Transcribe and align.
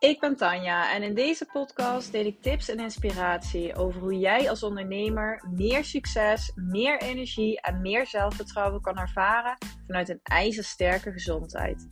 Ik 0.00 0.20
ben 0.20 0.36
Tanja 0.36 0.94
en 0.94 1.02
in 1.02 1.14
deze 1.14 1.46
podcast 1.52 2.12
deel 2.12 2.24
ik 2.24 2.42
tips 2.42 2.68
en 2.68 2.78
inspiratie 2.78 3.74
over 3.74 4.00
hoe 4.00 4.18
jij 4.18 4.50
als 4.50 4.62
ondernemer 4.62 5.44
meer 5.50 5.84
succes, 5.84 6.52
meer 6.54 7.00
energie 7.00 7.60
en 7.60 7.80
meer 7.80 8.06
zelfvertrouwen 8.06 8.80
kan 8.80 8.98
ervaren 8.98 9.56
vanuit 9.86 10.08
een 10.08 10.20
ijzersterke 10.22 11.12
gezondheid. 11.12 11.86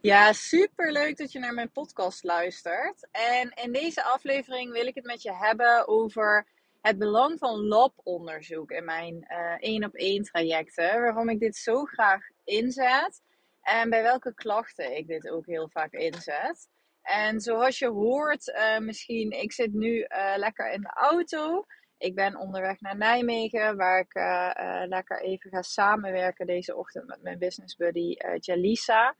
Ja, 0.00 0.32
super 0.32 0.92
leuk 0.92 1.16
dat 1.16 1.32
je 1.32 1.38
naar 1.38 1.54
mijn 1.54 1.72
podcast 1.72 2.24
luistert. 2.24 3.08
En 3.10 3.52
in 3.64 3.72
deze 3.72 4.02
aflevering 4.02 4.72
wil 4.72 4.86
ik 4.86 4.94
het 4.94 5.06
met 5.06 5.22
je 5.22 5.34
hebben 5.34 5.88
over 5.88 6.46
het 6.80 6.98
belang 6.98 7.38
van 7.38 7.66
labonderzoek 7.66 8.70
in 8.70 8.84
mijn 8.84 9.26
één 9.58 9.84
op 9.84 9.94
één 9.94 10.22
trajecten. 10.22 11.00
Waarom 11.00 11.28
ik 11.28 11.40
dit 11.40 11.56
zo 11.56 11.84
graag 11.84 12.22
inzet. 12.50 13.22
En 13.60 13.90
bij 13.90 14.02
welke 14.02 14.34
klachten 14.34 14.96
ik 14.96 15.06
dit 15.06 15.28
ook 15.28 15.46
heel 15.46 15.68
vaak 15.68 15.92
inzet. 15.92 16.68
En 17.02 17.40
zoals 17.40 17.78
je 17.78 17.88
hoort, 17.88 18.48
uh, 18.48 18.78
misschien, 18.78 19.30
ik 19.30 19.52
zit 19.52 19.72
nu 19.72 19.98
uh, 19.98 20.32
lekker 20.36 20.72
in 20.72 20.80
de 20.80 20.92
auto. 20.92 21.64
Ik 21.98 22.14
ben 22.14 22.36
onderweg 22.36 22.80
naar 22.80 22.96
Nijmegen, 22.96 23.76
waar 23.76 23.98
ik 23.98 24.14
uh, 24.14 24.82
lekker 24.86 25.22
even 25.22 25.50
ga 25.50 25.62
samenwerken 25.62 26.46
deze 26.46 26.76
ochtend 26.76 27.06
met 27.06 27.22
mijn 27.22 27.38
business 27.38 27.76
buddy 27.76 28.16
Jalisa. 28.38 29.14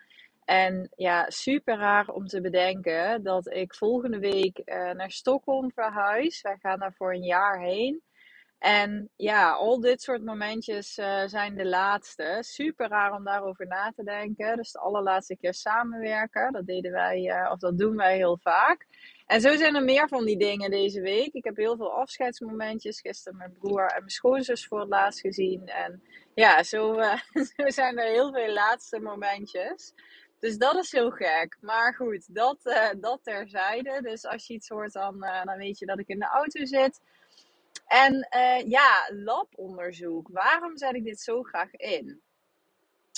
En 0.44 0.90
ja, 0.96 1.30
super 1.30 1.76
raar 1.76 2.08
om 2.08 2.26
te 2.26 2.40
bedenken 2.40 3.22
dat 3.22 3.52
ik 3.52 3.74
volgende 3.74 4.18
week 4.18 4.62
naar 4.94 5.10
Stockholm 5.10 5.72
verhuis. 5.72 6.40
Wij 6.40 6.56
gaan 6.60 6.78
daar 6.78 6.94
voor 6.94 7.12
een 7.12 7.24
jaar 7.24 7.60
heen. 7.60 8.02
En 8.60 9.10
ja, 9.16 9.50
al 9.50 9.80
dit 9.80 10.02
soort 10.02 10.24
momentjes 10.24 10.98
uh, 10.98 11.22
zijn 11.26 11.56
de 11.56 11.66
laatste. 11.66 12.38
Super 12.40 12.88
raar 12.88 13.12
om 13.12 13.24
daarover 13.24 13.66
na 13.66 13.92
te 13.96 14.04
denken. 14.04 14.56
Dus 14.56 14.72
de 14.72 14.78
allerlaatste 14.78 15.36
keer 15.36 15.54
samenwerken. 15.54 16.52
Dat 16.52 16.66
deden 16.66 16.92
wij, 16.92 17.20
uh, 17.20 17.50
of 17.52 17.58
dat 17.58 17.78
doen 17.78 17.96
wij 17.96 18.16
heel 18.16 18.38
vaak. 18.42 18.86
En 19.26 19.40
zo 19.40 19.56
zijn 19.56 19.74
er 19.74 19.84
meer 19.84 20.08
van 20.08 20.24
die 20.24 20.38
dingen 20.38 20.70
deze 20.70 21.00
week. 21.00 21.32
Ik 21.32 21.44
heb 21.44 21.56
heel 21.56 21.76
veel 21.76 21.92
afscheidsmomentjes. 21.92 23.00
Gisteren 23.00 23.38
mijn 23.38 23.52
broer 23.52 23.86
en 23.86 23.98
mijn 23.98 24.10
schoonzus 24.10 24.66
voor 24.66 24.80
het 24.80 24.88
laatst 24.88 25.20
gezien. 25.20 25.66
En 25.66 26.02
ja, 26.34 26.62
zo, 26.62 26.98
uh, 26.98 27.16
zo 27.56 27.70
zijn 27.70 27.98
er 27.98 28.10
heel 28.10 28.32
veel 28.32 28.52
laatste 28.52 29.00
momentjes. 29.00 29.92
Dus 30.38 30.56
dat 30.58 30.74
is 30.74 30.92
heel 30.92 31.10
gek. 31.10 31.56
Maar 31.60 31.94
goed, 31.94 32.34
dat, 32.34 32.58
dat 33.00 33.20
terzijde. 33.22 34.00
Dus 34.02 34.24
als 34.24 34.46
je 34.46 34.54
iets 34.54 34.68
hoort, 34.68 34.92
dan, 34.92 35.20
dan 35.44 35.56
weet 35.56 35.78
je 35.78 35.86
dat 35.86 35.98
ik 35.98 36.08
in 36.08 36.18
de 36.18 36.28
auto 36.28 36.64
zit. 36.64 37.00
En 37.90 38.28
uh, 38.36 38.68
ja, 38.68 39.10
labonderzoek. 39.12 40.28
Waarom 40.28 40.76
zet 40.76 40.94
ik 40.94 41.04
dit 41.04 41.20
zo 41.20 41.42
graag 41.42 41.72
in? 41.72 42.22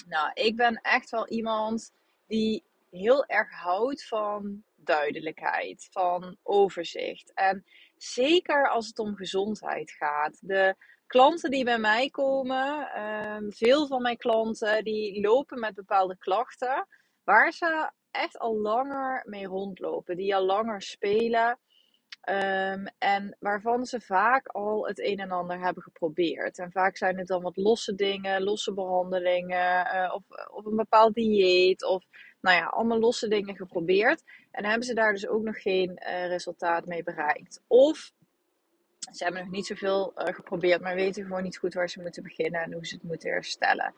Nou, 0.09 0.31
ik 0.35 0.57
ben 0.57 0.81
echt 0.83 1.11
wel 1.11 1.29
iemand 1.29 1.93
die 2.27 2.65
heel 2.91 3.27
erg 3.27 3.51
houdt 3.51 4.07
van 4.07 4.65
duidelijkheid, 4.77 5.89
van 5.91 6.37
overzicht. 6.43 7.33
En 7.35 7.65
zeker 7.97 8.69
als 8.69 8.87
het 8.87 8.99
om 8.99 9.17
gezondheid 9.17 9.91
gaat. 9.91 10.39
De 10.41 10.77
klanten 11.07 11.51
die 11.51 11.65
bij 11.65 11.79
mij 11.79 12.11
komen, 12.11 13.01
um, 13.03 13.53
veel 13.53 13.87
van 13.87 14.03
mijn 14.03 14.17
klanten, 14.17 14.85
die 14.85 15.21
lopen 15.21 15.61
met 15.61 15.75
bepaalde 15.75 16.17
klachten 16.19 16.87
waar 17.25 17.53
ze 17.53 17.91
echt 18.11 18.39
al 18.39 18.57
langer 18.57 19.23
mee 19.27 19.47
rondlopen, 19.47 20.17
die 20.17 20.37
al 20.37 20.45
langer 20.45 20.83
spelen. 20.83 21.59
Um, 22.29 22.87
en 22.99 23.37
waarvan 23.41 23.87
ze 23.87 24.01
vaak 24.01 24.47
al 24.47 24.87
het 24.87 25.01
een 25.01 25.19
en 25.19 25.31
ander 25.31 25.61
hebben 25.61 25.83
geprobeerd. 25.83 26.59
En 26.59 26.73
vaak 26.73 26.97
zijn 26.97 27.19
het 27.19 27.27
dan 27.27 27.43
wat 27.43 27.57
losse 27.57 27.95
dingen, 27.95 28.43
losse 28.43 28.73
behandelingen, 28.73 29.87
uh, 29.95 30.13
of, 30.15 30.49
of 30.51 30.65
een 30.65 30.77
bepaald 30.77 31.15
dieet, 31.15 31.85
of 31.85 32.05
nou 32.41 32.57
ja, 32.57 32.67
allemaal 32.67 32.99
losse 32.99 33.29
dingen 33.29 33.57
geprobeerd. 33.57 34.23
En 34.51 34.65
hebben 34.65 34.87
ze 34.87 34.95
daar 34.95 35.13
dus 35.13 35.29
ook 35.29 35.43
nog 35.43 35.63
geen 35.63 35.91
uh, 35.91 36.27
resultaat 36.27 36.87
mee 36.87 37.03
bereikt. 37.03 37.63
Of 37.67 38.13
ze 39.13 39.25
hebben 39.25 39.43
nog 39.43 39.53
niet 39.53 39.67
zoveel 39.67 40.13
uh, 40.17 40.35
geprobeerd, 40.35 40.81
maar 40.81 40.95
weten 40.95 41.25
gewoon 41.25 41.43
niet 41.43 41.59
goed 41.59 41.75
waar 41.75 41.89
ze 41.89 42.01
moeten 42.01 42.23
beginnen 42.23 42.63
en 42.63 42.73
hoe 42.73 42.87
ze 42.87 42.95
het 42.95 43.05
moeten 43.05 43.31
herstellen. 43.31 43.95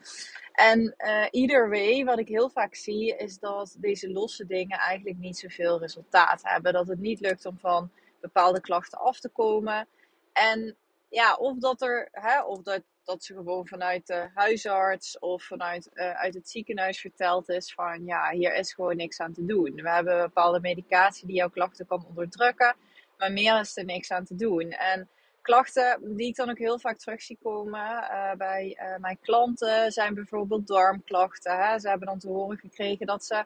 En 0.52 0.94
uh, 0.98 1.26
either 1.30 1.68
way, 1.68 2.04
wat 2.04 2.18
ik 2.18 2.28
heel 2.28 2.50
vaak 2.50 2.74
zie, 2.74 3.16
is 3.16 3.38
dat 3.38 3.76
deze 3.78 4.10
losse 4.10 4.46
dingen 4.46 4.78
eigenlijk 4.78 5.18
niet 5.18 5.38
zoveel 5.38 5.80
resultaat 5.80 6.40
hebben. 6.44 6.72
Dat 6.72 6.88
het 6.88 7.00
niet 7.00 7.20
lukt 7.20 7.46
om 7.46 7.58
van 7.58 7.90
bepaalde 8.24 8.60
klachten 8.60 8.98
af 8.98 9.20
te 9.20 9.28
komen. 9.28 9.88
En 10.32 10.76
ja, 11.08 11.34
of 11.34 11.58
dat 11.58 11.82
er, 11.82 12.08
hè, 12.12 12.42
of 12.42 12.62
dat, 12.62 12.82
dat 13.04 13.24
ze 13.24 13.34
gewoon 13.34 13.66
vanuit 13.66 14.06
de 14.06 14.30
huisarts 14.34 15.18
of 15.18 15.42
vanuit 15.42 15.90
uh, 15.94 16.10
uit 16.10 16.34
het 16.34 16.48
ziekenhuis 16.48 17.00
verteld 17.00 17.48
is 17.48 17.74
van 17.74 18.04
ja, 18.04 18.30
hier 18.30 18.54
is 18.54 18.72
gewoon 18.72 18.96
niks 18.96 19.20
aan 19.20 19.32
te 19.32 19.44
doen. 19.44 19.74
We 19.74 19.90
hebben 19.90 20.22
bepaalde 20.22 20.60
medicatie 20.60 21.26
die 21.26 21.36
jouw 21.36 21.50
klachten 21.50 21.86
kan 21.86 22.06
onderdrukken, 22.08 22.76
maar 23.18 23.32
meer 23.32 23.60
is 23.60 23.76
er 23.76 23.84
niks 23.84 24.10
aan 24.10 24.24
te 24.24 24.34
doen. 24.34 24.70
En 24.70 25.08
klachten 25.42 26.16
die 26.16 26.28
ik 26.28 26.36
dan 26.36 26.50
ook 26.50 26.58
heel 26.58 26.78
vaak 26.78 26.98
terug 26.98 27.22
zie 27.22 27.38
komen 27.42 27.80
uh, 27.80 28.32
bij 28.32 28.78
uh, 28.80 28.96
mijn 28.96 29.18
klanten 29.20 29.92
zijn 29.92 30.14
bijvoorbeeld 30.14 30.66
darmklachten. 30.66 31.58
Hè. 31.58 31.78
Ze 31.78 31.88
hebben 31.88 32.06
dan 32.06 32.18
te 32.18 32.28
horen 32.28 32.58
gekregen 32.58 33.06
dat 33.06 33.24
ze 33.24 33.44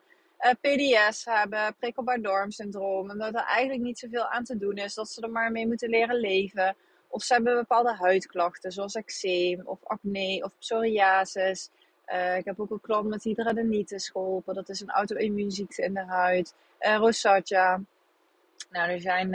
PDS 0.60 1.24
hebben, 1.24 1.74
prikkelbaar 1.78 2.20
darmsyndroom. 2.20 3.10
En 3.10 3.18
dat 3.18 3.34
er 3.34 3.44
eigenlijk 3.44 3.82
niet 3.82 3.98
zoveel 3.98 4.26
aan 4.26 4.44
te 4.44 4.58
doen 4.58 4.76
is. 4.76 4.94
Dat 4.94 5.08
ze 5.08 5.20
er 5.20 5.30
maar 5.30 5.52
mee 5.52 5.66
moeten 5.66 5.88
leren 5.88 6.16
leven. 6.16 6.76
Of 7.08 7.22
ze 7.22 7.34
hebben 7.34 7.54
bepaalde 7.54 7.94
huidklachten, 7.94 8.72
zoals 8.72 8.94
eczeem 8.94 9.60
of 9.64 9.78
acne 9.84 10.42
of 10.44 10.52
psoriasis. 10.58 11.70
Uh, 12.06 12.36
ik 12.36 12.44
heb 12.44 12.60
ook 12.60 12.70
een 12.70 12.80
klant 12.80 13.08
met 13.08 13.22
hidradenitis 13.22 14.08
geholpen. 14.08 14.54
Dat 14.54 14.68
is 14.68 14.80
een 14.80 14.90
auto-immuunziekte 14.90 15.82
in 15.82 15.94
de 15.94 16.04
huid. 16.04 16.54
Uh, 16.80 16.96
rosacea. 16.96 17.80
Nou, 18.70 18.90
er 18.90 19.00
zijn 19.00 19.34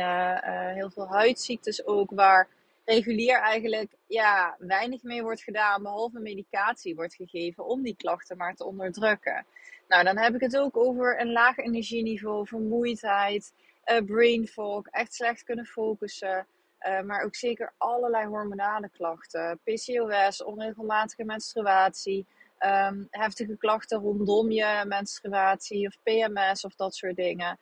heel 0.74 0.90
veel 0.90 1.08
huidziektes 1.08 1.86
ook 1.86 2.12
waar 2.12 2.48
regulier 2.86 3.40
eigenlijk 3.40 3.92
ja, 4.08 4.56
weinig 4.60 5.04
mee 5.04 5.24
wordt 5.24 5.42
gedaan, 5.42 5.84
behalve 5.84 6.20
medicatie 6.20 6.96
wordt 6.96 7.16
gegeven 7.16 7.66
om 7.66 7.82
die 7.82 7.96
klachten 7.96 8.38
maar 8.38 8.56
te 8.56 8.66
onderdrukken. 8.66 9.46
Nou, 9.94 10.06
dan 10.06 10.18
heb 10.18 10.36
ik 10.36 10.42
het 10.42 10.58
ook 10.58 10.78
over 10.78 11.22
een 11.22 11.32
laag 11.32 11.58
energieniveau, 11.58 12.48
vermoeidheid, 12.48 13.54
uh, 13.86 14.06
brain 14.06 14.48
fog, 14.48 14.88
echt 14.88 15.14
slecht 15.14 15.44
kunnen 15.44 15.66
focussen. 15.66 16.48
Uh, 16.88 17.02
maar 17.02 17.24
ook 17.24 17.36
zeker 17.36 17.74
allerlei 17.78 18.28
hormonale 18.28 18.90
klachten. 18.90 19.60
PCOS, 19.64 20.44
onregelmatige 20.44 21.24
menstruatie, 21.24 22.26
um, 22.60 23.08
heftige 23.10 23.58
klachten 23.58 24.00
rondom 24.00 24.52
je 24.52 24.84
menstruatie 24.88 25.88
of 25.88 25.98
PMS 26.04 26.66
of 26.66 26.76
dat 26.76 26.96
soort 26.96 27.16
dingen. 27.16 27.60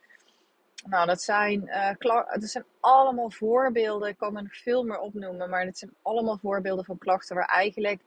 Nou, 0.85 1.07
dat 1.07 1.21
zijn, 1.21 1.63
uh, 1.67 1.89
dat 2.39 2.49
zijn 2.49 2.65
allemaal 2.79 3.31
voorbeelden. 3.31 4.09
Ik 4.09 4.17
kan 4.17 4.37
er 4.37 4.43
nog 4.43 4.57
veel 4.57 4.83
meer 4.83 4.99
opnoemen, 4.99 5.49
maar 5.49 5.65
dit 5.65 5.77
zijn 5.77 5.93
allemaal 6.01 6.37
voorbeelden 6.37 6.85
van 6.85 6.97
klachten 6.97 7.35
waar 7.35 7.49
eigenlijk 7.49 8.01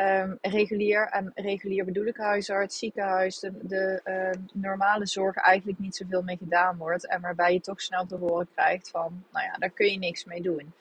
um, 0.00 0.38
regulier, 0.40 1.08
en 1.08 1.32
regulier 1.34 1.84
bedoel 1.84 2.06
ik 2.06 2.16
huisarts, 2.16 2.78
ziekenhuis, 2.78 3.38
de, 3.38 3.52
de 3.62 4.00
uh, 4.04 4.42
normale 4.52 5.06
zorg 5.06 5.36
eigenlijk 5.36 5.78
niet 5.78 5.96
zoveel 5.96 6.22
mee 6.22 6.36
gedaan 6.36 6.76
wordt. 6.76 7.06
En 7.06 7.20
waarbij 7.20 7.52
je 7.52 7.60
toch 7.60 7.80
snel 7.80 8.06
te 8.06 8.16
horen 8.16 8.48
krijgt 8.54 8.90
van, 8.90 9.24
nou 9.32 9.46
ja, 9.46 9.52
daar 9.52 9.70
kun 9.70 9.86
je 9.86 9.98
niks 9.98 10.24
mee 10.24 10.42
doen. 10.42 10.72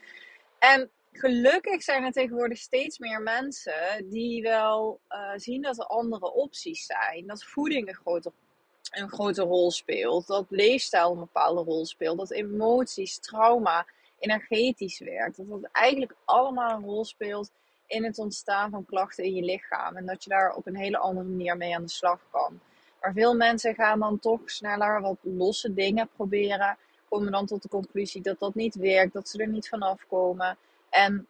En 0.60 0.90
gelukkig 1.12 1.84
zijn 1.84 2.04
er 2.04 2.12
tegenwoordig 2.12 2.58
steeds 2.58 2.98
meer 3.00 3.22
mensen 3.22 4.10
die 4.10 4.42
wel 4.42 5.00
uh, 5.10 5.32
zien 5.36 5.62
dat 5.62 5.80
er 5.80 5.86
andere 5.86 6.34
opties 6.34 6.86
zijn. 6.86 7.28
Dat 7.28 7.44
voeding 7.44 7.88
een 7.88 7.96
grote, 7.96 8.32
een 8.92 9.10
grote 9.10 9.42
rol 9.42 9.72
speelt. 9.72 10.28
Dat 10.28 10.46
leefstijl 10.50 11.12
een 11.12 11.20
bepaalde 11.20 11.62
rol 11.62 11.86
speelt. 11.86 12.18
Dat 12.18 12.32
emoties, 12.32 13.20
trauma, 13.20 13.86
energetisch 14.20 15.00
werkt. 15.00 15.38
Dat 15.38 15.50
dat 15.50 15.72
eigenlijk 15.72 16.16
allemaal 16.26 16.78
een 16.78 16.86
rol 16.86 17.06
speelt 17.06 17.52
in 17.88 18.04
het 18.04 18.20
ontstaan 18.20 18.70
van 18.70 18.86
klachten 18.86 19.24
in 19.24 19.36
je 19.36 19.44
lichaam. 19.44 19.96
En 19.96 20.06
dat 20.06 20.24
je 20.24 20.30
daar 20.30 20.54
op 20.54 20.68
een 20.68 20.76
hele 20.76 20.98
andere 20.98 21.28
manier 21.28 21.58
mee 21.58 21.76
aan 21.76 21.82
de 21.82 21.90
slag 21.90 22.20
kan. 22.32 22.60
Maar 23.02 23.14
veel 23.14 23.36
mensen 23.36 23.76
gaan 23.76 24.00
dan 24.00 24.20
toch 24.20 24.42
sneller 24.46 25.02
wat 25.02 25.18
losse 25.22 25.74
dingen 25.74 26.10
proberen. 26.16 26.78
Komen 27.10 27.32
dan 27.32 27.46
tot 27.46 27.62
de 27.62 27.70
conclusie 27.70 28.22
dat 28.22 28.40
dat 28.40 28.56
niet 28.56 28.76
werkt, 28.76 29.14
dat 29.14 29.30
ze 29.30 29.38
er 29.38 29.48
niet 29.48 29.70
vanaf 29.70 30.06
komen. 30.08 30.58
En 30.90 31.28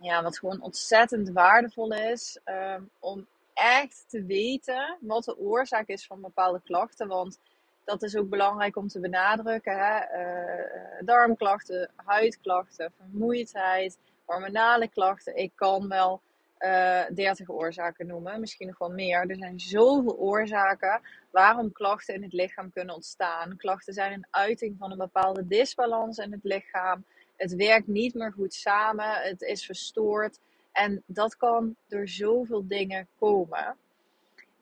ja, 0.00 0.22
wat 0.22 0.38
gewoon 0.38 0.60
ontzettend 0.60 1.30
waardevol 1.30 1.92
is 1.92 2.38
um, 2.44 2.90
om 2.98 3.26
echt 3.54 4.04
te 4.08 4.24
weten 4.24 4.96
wat 5.00 5.24
de 5.24 5.38
oorzaak 5.38 5.88
is 5.88 6.06
van 6.06 6.20
bepaalde 6.20 6.60
klachten. 6.64 7.08
Want 7.08 7.38
dat 7.84 8.02
is 8.02 8.16
ook 8.16 8.28
belangrijk 8.28 8.76
om 8.76 8.88
te 8.88 9.00
benadrukken. 9.00 9.78
Hè? 9.78 10.00
Uh, 10.00 11.06
darmklachten, 11.06 11.90
huidklachten, 11.96 12.92
vermoeidheid, 12.96 13.98
hormonale 14.26 14.88
klachten. 14.88 15.36
Ik 15.36 15.52
kan 15.54 15.88
wel 15.88 16.20
uh, 16.58 17.00
eh, 17.00 17.14
30 17.14 17.48
oorzaken 17.50 18.06
noemen, 18.06 18.40
misschien 18.40 18.66
nog 18.66 18.78
wel 18.78 18.90
meer. 18.90 19.30
Er 19.30 19.36
zijn 19.36 19.60
zoveel 19.60 20.16
oorzaken 20.16 21.00
waarom 21.30 21.72
klachten 21.72 22.14
in 22.14 22.22
het 22.22 22.32
lichaam 22.32 22.72
kunnen 22.72 22.94
ontstaan. 22.94 23.56
Klachten 23.56 23.94
zijn 23.94 24.12
een 24.12 24.26
uiting 24.30 24.76
van 24.78 24.90
een 24.90 24.98
bepaalde 24.98 25.46
disbalans 25.46 26.18
in 26.18 26.32
het 26.32 26.44
lichaam. 26.44 27.04
Het 27.36 27.54
werkt 27.54 27.86
niet 27.86 28.14
meer 28.14 28.32
goed 28.32 28.54
samen, 28.54 29.10
het 29.10 29.42
is 29.42 29.66
verstoord. 29.66 30.38
En 30.72 31.02
dat 31.06 31.36
kan 31.36 31.76
door 31.88 32.08
zoveel 32.08 32.66
dingen 32.66 33.08
komen. 33.18 33.76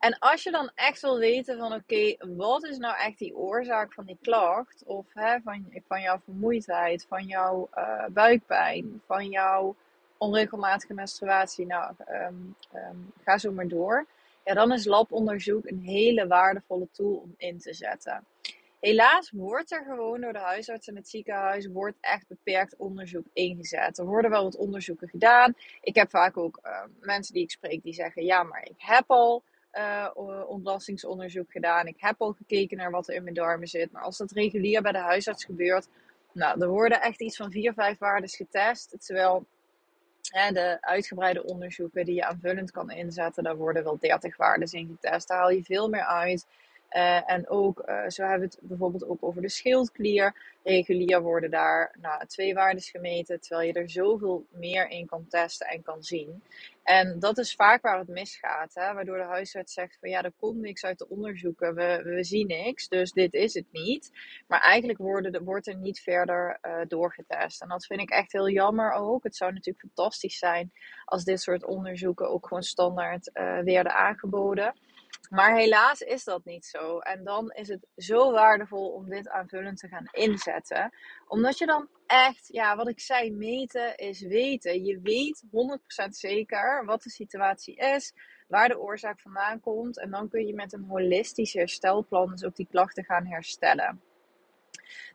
En 0.04 0.18
als 0.18 0.42
je 0.42 0.50
dan 0.50 0.70
echt 0.74 1.00
wil 1.00 1.18
weten 1.18 1.58
van 1.58 1.72
oké, 1.72 2.16
wat 2.36 2.64
is 2.64 2.78
nou 2.78 2.96
echt 2.96 3.18
die 3.18 3.36
oorzaak 3.36 3.92
van 3.92 4.04
die 4.04 4.18
klacht? 4.22 4.82
Of 4.86 5.06
hè, 5.14 5.40
van, 5.40 5.72
van 5.86 6.00
jouw 6.00 6.18
vermoeidheid, 6.24 7.06
van 7.08 7.26
jouw 7.26 7.68
uh, 7.76 8.04
buikpijn, 8.10 9.02
van 9.06 9.28
jouw 9.28 9.76
onregelmatige 10.18 10.94
menstruatie. 10.94 11.66
Nou, 11.66 11.92
um, 12.08 12.56
um, 12.74 13.12
ga 13.24 13.38
zo 13.38 13.52
maar 13.52 13.68
door. 13.68 14.06
Ja, 14.44 14.54
dan 14.54 14.72
is 14.72 14.84
labonderzoek 14.84 15.66
een 15.66 15.80
hele 15.80 16.26
waardevolle 16.26 16.88
tool 16.92 17.14
om 17.14 17.34
in 17.36 17.58
te 17.58 17.74
zetten. 17.74 18.24
Helaas 18.80 19.30
wordt 19.30 19.72
er 19.72 19.84
gewoon 19.84 20.20
door 20.20 20.32
de 20.32 20.38
huisarts 20.38 20.88
en 20.88 20.96
het 20.96 21.08
ziekenhuis 21.08 21.66
wordt 21.66 21.96
echt 22.00 22.28
beperkt 22.28 22.76
onderzoek 22.76 23.26
ingezet. 23.32 23.98
Er 23.98 24.06
worden 24.06 24.30
wel 24.30 24.42
wat 24.42 24.56
onderzoeken 24.56 25.08
gedaan. 25.08 25.54
Ik 25.80 25.94
heb 25.94 26.10
vaak 26.10 26.36
ook 26.36 26.60
uh, 26.64 26.82
mensen 27.00 27.34
die 27.34 27.42
ik 27.42 27.50
spreek 27.50 27.82
die 27.82 27.94
zeggen: 27.94 28.24
ja, 28.24 28.42
maar 28.42 28.64
ik 28.64 28.76
heb 28.76 29.04
al 29.06 29.42
uh, 29.78 30.10
ontlastingsonderzoek 30.46 31.50
gedaan. 31.50 31.86
Ik 31.86 31.96
heb 31.98 32.14
al 32.20 32.32
gekeken 32.32 32.76
naar 32.76 32.90
wat 32.90 33.08
er 33.08 33.14
in 33.14 33.22
mijn 33.22 33.34
darmen 33.34 33.68
zit. 33.68 33.92
Maar 33.92 34.02
als 34.02 34.16
dat 34.16 34.32
regulier 34.32 34.82
bij 34.82 34.92
de 34.92 34.98
huisarts 34.98 35.44
gebeurt, 35.44 35.88
nou, 36.32 36.60
er 36.60 36.68
worden 36.68 37.00
echt 37.00 37.20
iets 37.20 37.36
van 37.36 37.50
vier, 37.50 37.72
vijf 37.72 37.98
waardes 37.98 38.36
getest. 38.36 38.94
Terwijl 38.98 39.46
hè, 40.30 40.52
de 40.52 40.78
uitgebreide 40.80 41.44
onderzoeken 41.44 42.04
die 42.04 42.14
je 42.14 42.24
aanvullend 42.24 42.70
kan 42.70 42.90
inzetten, 42.90 43.42
daar 43.42 43.56
worden 43.56 43.84
wel 43.84 43.98
30 43.98 44.36
waardes 44.36 44.72
in 44.72 44.98
getest. 45.00 45.28
Daar 45.28 45.38
haal 45.38 45.50
je 45.50 45.64
veel 45.64 45.88
meer 45.88 46.04
uit. 46.04 46.46
Uh, 46.96 47.30
en 47.30 47.48
ook, 47.48 47.82
uh, 47.88 48.08
zo 48.08 48.22
hebben 48.22 48.48
we 48.48 48.54
het 48.54 48.68
bijvoorbeeld 48.68 49.08
ook 49.08 49.22
over 49.22 49.42
de 49.42 49.48
schildklier. 49.48 50.34
Regulier 50.62 51.22
worden 51.22 51.50
daar 51.50 51.96
nou, 52.00 52.26
twee 52.26 52.54
waardes 52.54 52.90
gemeten, 52.90 53.40
terwijl 53.40 53.68
je 53.68 53.72
er 53.72 53.90
zoveel 53.90 54.46
meer 54.50 54.88
in 54.88 55.06
kan 55.06 55.26
testen 55.28 55.66
en 55.66 55.82
kan 55.82 56.02
zien. 56.02 56.42
En 56.82 57.18
dat 57.18 57.38
is 57.38 57.54
vaak 57.54 57.82
waar 57.82 57.98
het 57.98 58.08
misgaat, 58.08 58.74
hè? 58.74 58.94
waardoor 58.94 59.16
de 59.16 59.22
huisarts 59.22 59.72
zegt 59.72 59.96
van 60.00 60.10
ja, 60.10 60.22
er 60.22 60.32
komt 60.36 60.60
niks 60.60 60.84
uit 60.84 60.98
de 60.98 61.08
onderzoeken, 61.08 61.74
we, 61.74 62.00
we 62.04 62.24
zien 62.24 62.46
niks, 62.46 62.88
dus 62.88 63.12
dit 63.12 63.32
is 63.32 63.54
het 63.54 63.72
niet. 63.72 64.10
Maar 64.46 64.60
eigenlijk 64.60 64.98
worden, 64.98 65.44
wordt 65.44 65.66
er 65.66 65.76
niet 65.76 66.00
verder 66.00 66.58
uh, 66.62 66.80
doorgetest. 66.88 67.62
En 67.62 67.68
dat 67.68 67.86
vind 67.86 68.00
ik 68.00 68.10
echt 68.10 68.32
heel 68.32 68.48
jammer 68.48 68.92
ook. 68.92 69.24
Het 69.24 69.36
zou 69.36 69.52
natuurlijk 69.52 69.86
fantastisch 69.86 70.38
zijn 70.38 70.72
als 71.04 71.24
dit 71.24 71.40
soort 71.40 71.64
onderzoeken 71.64 72.28
ook 72.28 72.46
gewoon 72.46 72.62
standaard 72.62 73.30
werden 73.64 73.94
aangeboden. 73.94 74.74
Maar 75.30 75.56
helaas 75.56 76.00
is 76.00 76.24
dat 76.24 76.44
niet 76.44 76.64
zo. 76.64 76.98
En 76.98 77.24
dan 77.24 77.50
is 77.50 77.68
het 77.68 77.86
zo 77.96 78.32
waardevol 78.32 78.88
om 78.88 79.08
dit 79.08 79.28
aanvullend 79.28 79.78
te 79.78 79.88
gaan 79.88 80.08
inzetten. 80.10 80.92
Omdat 81.26 81.58
je 81.58 81.66
dan 81.66 81.88
echt, 82.06 82.48
ja, 82.48 82.76
wat 82.76 82.88
ik 82.88 83.00
zei, 83.00 83.32
meten 83.32 83.96
is 83.96 84.20
weten. 84.20 84.84
Je 84.84 85.00
weet 85.00 85.44
100% 86.06 86.08
zeker 86.08 86.84
wat 86.84 87.02
de 87.02 87.10
situatie 87.10 87.76
is, 87.76 88.12
waar 88.48 88.68
de 88.68 88.80
oorzaak 88.80 89.20
vandaan 89.20 89.60
komt. 89.60 89.98
En 89.98 90.10
dan 90.10 90.28
kun 90.28 90.46
je 90.46 90.54
met 90.54 90.72
een 90.72 90.84
holistisch 90.88 91.52
herstelplan 91.52 92.30
dus 92.30 92.44
ook 92.44 92.56
die 92.56 92.68
klachten 92.70 93.04
gaan 93.04 93.26
herstellen. 93.26 94.02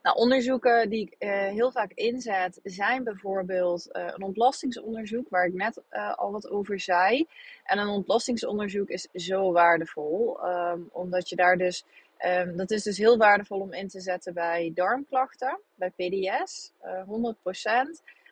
Nou, 0.01 0.18
onderzoeken 0.18 0.89
die 0.89 1.01
ik 1.01 1.16
uh, 1.19 1.30
heel 1.30 1.71
vaak 1.71 1.92
inzet 1.94 2.60
zijn 2.63 3.04
bijvoorbeeld 3.04 3.88
uh, 3.92 4.04
een 4.06 4.24
ontlastingsonderzoek, 4.24 5.30
waar 5.30 5.45
ik 5.45 5.54
net 5.54 5.81
uh, 5.92 6.13
al 6.16 6.31
wat 6.31 6.50
over 6.50 6.80
zei. 6.80 7.27
En 7.63 7.77
een 7.77 7.88
ontlastingsonderzoek 7.88 8.89
is 8.89 9.07
zo 9.13 9.51
waardevol, 9.51 10.39
um, 10.45 10.89
omdat 10.92 11.30
je 11.30 11.36
daar 11.36 11.57
dus, 11.57 11.86
um, 12.25 12.57
dat 12.57 12.71
is 12.71 12.83
dus 12.83 12.98
heel 12.98 13.18
waardevol 13.18 13.60
om 13.60 13.74
in 13.74 13.88
te 13.88 14.00
zetten 14.00 14.33
bij 14.33 14.71
darmklachten, 14.74 15.60
bij 15.75 15.89
PDS, 15.89 16.71
100%. 16.81 16.81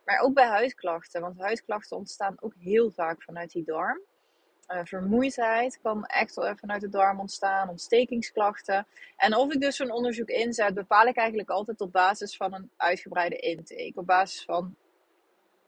Maar 0.06 0.20
ook 0.20 0.34
bij 0.34 0.48
huidklachten, 0.48 1.22
want 1.22 1.40
huidklachten 1.40 1.98
ontstaan 1.98 2.38
ook 2.40 2.54
heel 2.60 2.92
vaak 2.92 3.24
vanuit 3.24 3.52
die 3.52 3.64
darm. 3.64 4.00
Uh, 4.68 4.80
vermoeidheid 4.84 5.80
kan 5.82 6.06
echt 6.06 6.34
vanuit 6.34 6.82
de 6.82 6.90
darm 6.90 7.20
ontstaan, 7.20 7.70
ontstekingsklachten. 7.70 8.88
En 9.18 9.36
of 9.36 9.54
ik 9.54 9.62
dus 9.62 9.76
zo'n 9.76 9.92
onderzoek 9.92 10.30
inzet, 10.30 10.74
bepaal 10.74 11.06
ik 11.06 11.16
eigenlijk 11.16 11.50
altijd 11.50 11.82
op 11.82 11.92
basis 11.92 12.38
van 12.38 12.54
een 12.54 12.70
uitgebreide 12.78 13.36
intake. 13.36 13.92
Op 13.96 14.06
basis 14.06 14.44
van 14.44 14.76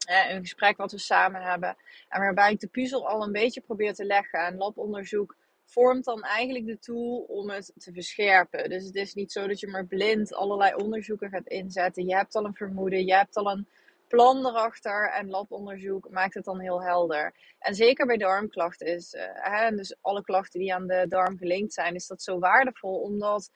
een 0.05 0.41
gesprek 0.41 0.77
wat 0.77 0.91
we 0.91 0.97
samen 0.97 1.41
hebben. 1.41 1.77
En 2.09 2.19
waarbij 2.19 2.51
ik 2.51 2.59
de 2.59 2.67
puzzel 2.67 3.07
al 3.07 3.23
een 3.23 3.31
beetje 3.31 3.61
probeer 3.61 3.93
te 3.93 4.05
leggen. 4.05 4.39
En 4.39 4.57
labonderzoek 4.57 5.35
vormt 5.65 6.05
dan 6.05 6.23
eigenlijk 6.23 6.65
de 6.65 6.79
tool 6.79 7.25
om 7.27 7.49
het 7.49 7.73
te 7.77 7.93
verscherpen. 7.93 8.69
Dus 8.69 8.85
het 8.85 8.95
is 8.95 9.13
niet 9.13 9.31
zo 9.31 9.47
dat 9.47 9.59
je 9.59 9.67
maar 9.67 9.85
blind 9.85 10.33
allerlei 10.33 10.73
onderzoeken 10.73 11.29
gaat 11.29 11.47
inzetten. 11.47 12.07
Je 12.07 12.15
hebt 12.15 12.35
al 12.35 12.45
een 12.45 12.55
vermoeden, 12.55 13.05
je 13.05 13.15
hebt 13.15 13.35
al 13.35 13.51
een 13.51 13.67
plan 14.09 14.45
erachter 14.45 15.11
en 15.11 15.29
labonderzoek 15.29 16.09
maakt 16.09 16.33
het 16.33 16.45
dan 16.45 16.59
heel 16.59 16.83
helder. 16.83 17.33
En 17.59 17.75
zeker 17.75 18.05
bij 18.05 18.17
darmklachten 18.17 18.87
is, 18.87 19.13
uh, 19.13 19.21
hè, 19.33 19.75
dus 19.75 19.97
alle 20.01 20.23
klachten 20.23 20.59
die 20.59 20.73
aan 20.73 20.87
de 20.87 21.05
darm 21.07 21.37
gelinkt 21.37 21.73
zijn, 21.73 21.95
is 21.95 22.07
dat 22.07 22.21
zo 22.21 22.39
waardevol 22.39 22.99
omdat 22.99 23.51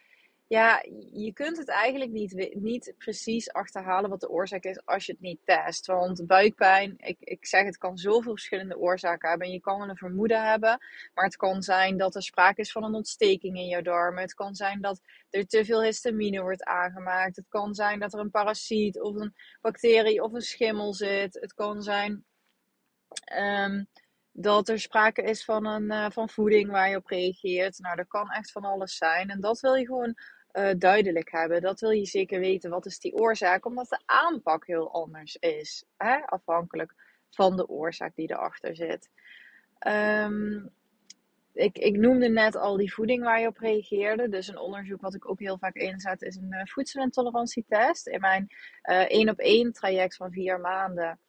ja, 0.48 0.84
je 1.12 1.34
kunt 1.34 1.58
het 1.58 1.70
eigenlijk 1.70 2.12
niet, 2.12 2.56
niet 2.56 2.94
precies 2.98 3.52
achterhalen 3.52 4.10
wat 4.10 4.20
de 4.20 4.30
oorzaak 4.30 4.64
is 4.64 4.86
als 4.86 5.06
je 5.06 5.12
het 5.12 5.22
niet 5.22 5.40
test. 5.46 5.86
Want 5.86 6.28
buikpijn, 6.28 6.94
ik, 6.98 7.18
ik 7.20 7.46
zeg 7.46 7.66
het 7.66 7.78
kan 7.78 7.98
zoveel 7.98 8.32
verschillende 8.32 8.78
oorzaken 8.78 9.30
hebben. 9.30 9.48
En 9.48 9.54
je 9.54 9.60
kan 9.60 9.80
wel 9.80 9.90
een 9.90 9.98
vermoeden 9.98 10.50
hebben, 10.50 10.80
maar 11.14 11.26
het 11.26 11.36
kan 11.36 11.62
zijn 11.62 11.98
dat 11.98 12.16
er 12.16 12.24
sprake 12.24 12.62
is 12.62 12.72
van 12.72 12.84
een 12.84 12.94
ontsteking 12.94 13.58
in 13.58 13.68
jouw 13.68 13.82
darmen. 13.82 14.22
Het 14.22 14.34
kan 14.34 14.56
zijn 14.56 14.82
dat 14.82 15.02
er 15.30 15.48
te 15.48 15.66
veel 15.66 15.84
histamine 15.84 16.42
wordt 16.42 16.64
aangemaakt. 16.64 17.36
Het 17.36 17.48
kan 17.50 17.74
zijn 17.74 18.00
dat 18.00 18.14
er 18.14 18.20
een 18.20 18.32
parasiet 18.32 19.02
of 19.02 19.16
een 19.16 19.36
bacterie 19.62 20.24
of 20.24 20.34
een 20.34 20.42
schimmel 20.42 20.94
zit. 20.94 21.34
Het 21.34 21.54
kan 21.54 21.82
zijn 21.82 22.26
um, 23.36 23.88
dat 24.34 24.70
er 24.70 24.80
sprake 24.80 25.22
is 25.22 25.46
van, 25.46 25.66
een, 25.66 25.84
uh, 25.84 26.10
van 26.10 26.30
voeding 26.30 26.72
waar 26.72 26.90
je 26.90 26.98
op 26.98 27.08
reageert. 27.08 27.80
Nou, 27.80 27.96
dat 27.96 28.08
kan 28.08 28.30
echt 28.30 28.52
van 28.52 28.64
alles 28.64 28.98
zijn. 28.98 29.30
En 29.30 29.42
dat 29.42 29.60
wil 29.60 29.74
je 29.74 29.86
gewoon 29.86 30.16
uh, 30.54 30.70
duidelijk 30.78 31.32
hebben. 31.32 31.62
Dat 31.62 31.80
wil 31.80 31.90
je 31.90 32.06
zeker 32.06 32.40
weten. 32.40 32.70
Wat 32.70 32.86
is 32.86 33.00
die 33.00 33.14
oorzaak? 33.14 33.66
Omdat 33.66 33.90
de 33.90 34.02
aanpak 34.06 34.68
heel 34.68 34.92
anders 34.92 35.36
is. 35.36 35.86
Hè? 35.98 36.16
Afhankelijk 36.26 36.94
van 37.30 37.56
de 37.56 37.68
oorzaak 37.68 38.16
die 38.16 38.32
erachter 38.32 38.76
zit. 38.76 39.10
Um, 39.88 40.70
ik, 41.54 41.78
ik 41.78 41.98
noemde 41.98 42.30
net 42.30 42.56
al 42.56 42.78
die 42.78 42.94
voeding 42.94 43.24
waar 43.24 43.40
je 43.40 43.48
op 43.48 43.58
reageerde. 43.58 44.30
Dus 44.30 44.48
een 44.48 44.58
onderzoek 44.58 45.02
wat 45.02 45.16
ik 45.16 45.30
ook 45.30 45.40
heel 45.40 45.58
vaak 45.58 45.76
inzet 45.76 46.22
is 46.22 46.36
een 46.36 46.54
uh, 46.54 46.62
voedselintolerantietest. 46.64 48.08
In 48.08 48.20
mijn 48.20 48.48
één 49.08 49.30
op 49.30 49.40
één 49.40 49.72
traject 49.72 50.16
van 50.16 50.32
vier 50.32 50.60
maanden 50.60 51.20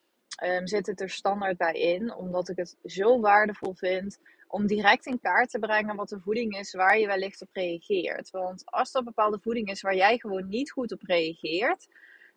um, 0.43 0.67
zit 0.67 0.87
het 0.87 1.01
er 1.01 1.11
standaard 1.11 1.57
bij 1.57 1.73
in. 1.73 2.15
Omdat 2.15 2.49
ik 2.49 2.57
het 2.57 2.77
zo 2.85 3.21
waardevol 3.21 3.75
vind 3.75 4.19
om 4.49 4.67
direct 4.67 5.07
in 5.07 5.21
kaart 5.21 5.51
te 5.51 5.59
brengen 5.59 5.97
wat 5.97 6.09
de 6.09 6.21
voeding 6.21 6.59
is 6.59 6.73
waar 6.73 6.99
je 6.99 7.07
wellicht 7.07 7.43
op 7.43 7.49
reageert. 7.53 8.31
Want 8.31 8.63
als 8.65 8.95
er 8.95 9.05
bepaalde 9.05 9.39
voeding 9.43 9.71
is 9.71 9.81
waar 9.81 9.97
jij 9.97 10.19
gewoon 10.19 10.49
niet 10.49 10.71
goed 10.71 10.93
op 10.93 11.03
reageert, 11.03 11.89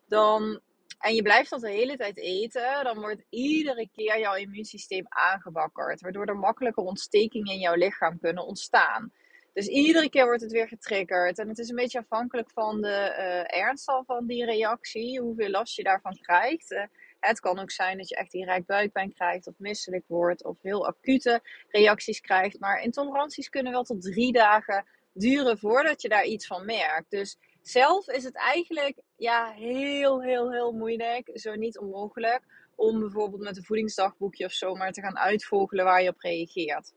dan, 0.06 0.60
en 0.98 1.14
je 1.14 1.22
blijft 1.22 1.50
dat 1.50 1.60
de 1.60 1.70
hele 1.70 1.96
tijd 1.96 2.18
eten, 2.18 2.84
dan 2.84 2.98
wordt 2.98 3.24
iedere 3.28 3.88
keer 3.94 4.18
jouw 4.18 4.34
immuunsysteem 4.34 5.04
aangewakkerd. 5.08 6.00
Waardoor 6.00 6.26
er 6.26 6.36
makkelijker 6.36 6.82
ontstekingen 6.82 7.52
in 7.52 7.60
jouw 7.60 7.74
lichaam 7.74 8.18
kunnen 8.18 8.46
ontstaan. 8.46 9.12
Dus 9.52 9.66
iedere 9.66 10.10
keer 10.10 10.24
wordt 10.24 10.42
het 10.42 10.52
weer 10.52 10.68
getriggerd. 10.68 11.38
En 11.38 11.48
het 11.48 11.58
is 11.58 11.68
een 11.68 11.76
beetje 11.76 11.98
afhankelijk 11.98 12.50
van 12.50 12.80
de 12.80 13.14
uh, 13.18 13.58
ernst 13.58 13.92
van 14.06 14.26
die 14.26 14.44
reactie, 14.44 15.20
hoeveel 15.20 15.50
last 15.50 15.76
je 15.76 15.82
daarvan 15.82 16.18
krijgt. 16.20 16.70
Uh, 16.70 16.82
het 17.20 17.40
kan 17.40 17.58
ook 17.58 17.70
zijn 17.70 17.98
dat 17.98 18.08
je 18.08 18.16
echt 18.16 18.30
direct 18.30 18.66
buikpijn 18.66 19.12
krijgt 19.12 19.46
of 19.46 19.54
misselijk 19.58 20.04
wordt 20.06 20.44
of 20.44 20.62
heel 20.62 20.86
acute 20.86 21.40
reacties 21.68 22.20
krijgt. 22.20 22.60
Maar 22.60 22.82
intoleranties 22.82 23.48
kunnen 23.48 23.72
wel 23.72 23.82
tot 23.82 24.02
drie 24.02 24.32
dagen 24.32 24.84
duren 25.12 25.58
voordat 25.58 26.02
je 26.02 26.08
daar 26.08 26.24
iets 26.24 26.46
van 26.46 26.64
merkt. 26.64 27.10
Dus 27.10 27.36
zelf 27.62 28.08
is 28.08 28.24
het 28.24 28.36
eigenlijk 28.36 29.00
ja, 29.16 29.50
heel, 29.50 30.22
heel, 30.22 30.52
heel 30.52 30.72
moeilijk, 30.72 31.30
zo 31.34 31.54
niet 31.54 31.78
onmogelijk, 31.78 32.42
om 32.74 32.98
bijvoorbeeld 33.00 33.42
met 33.42 33.56
een 33.56 33.64
voedingsdagboekje 33.64 34.44
of 34.44 34.52
zo 34.52 34.74
maar 34.74 34.92
te 34.92 35.00
gaan 35.00 35.18
uitvogelen 35.18 35.84
waar 35.84 36.02
je 36.02 36.08
op 36.08 36.20
reageert. 36.20 36.92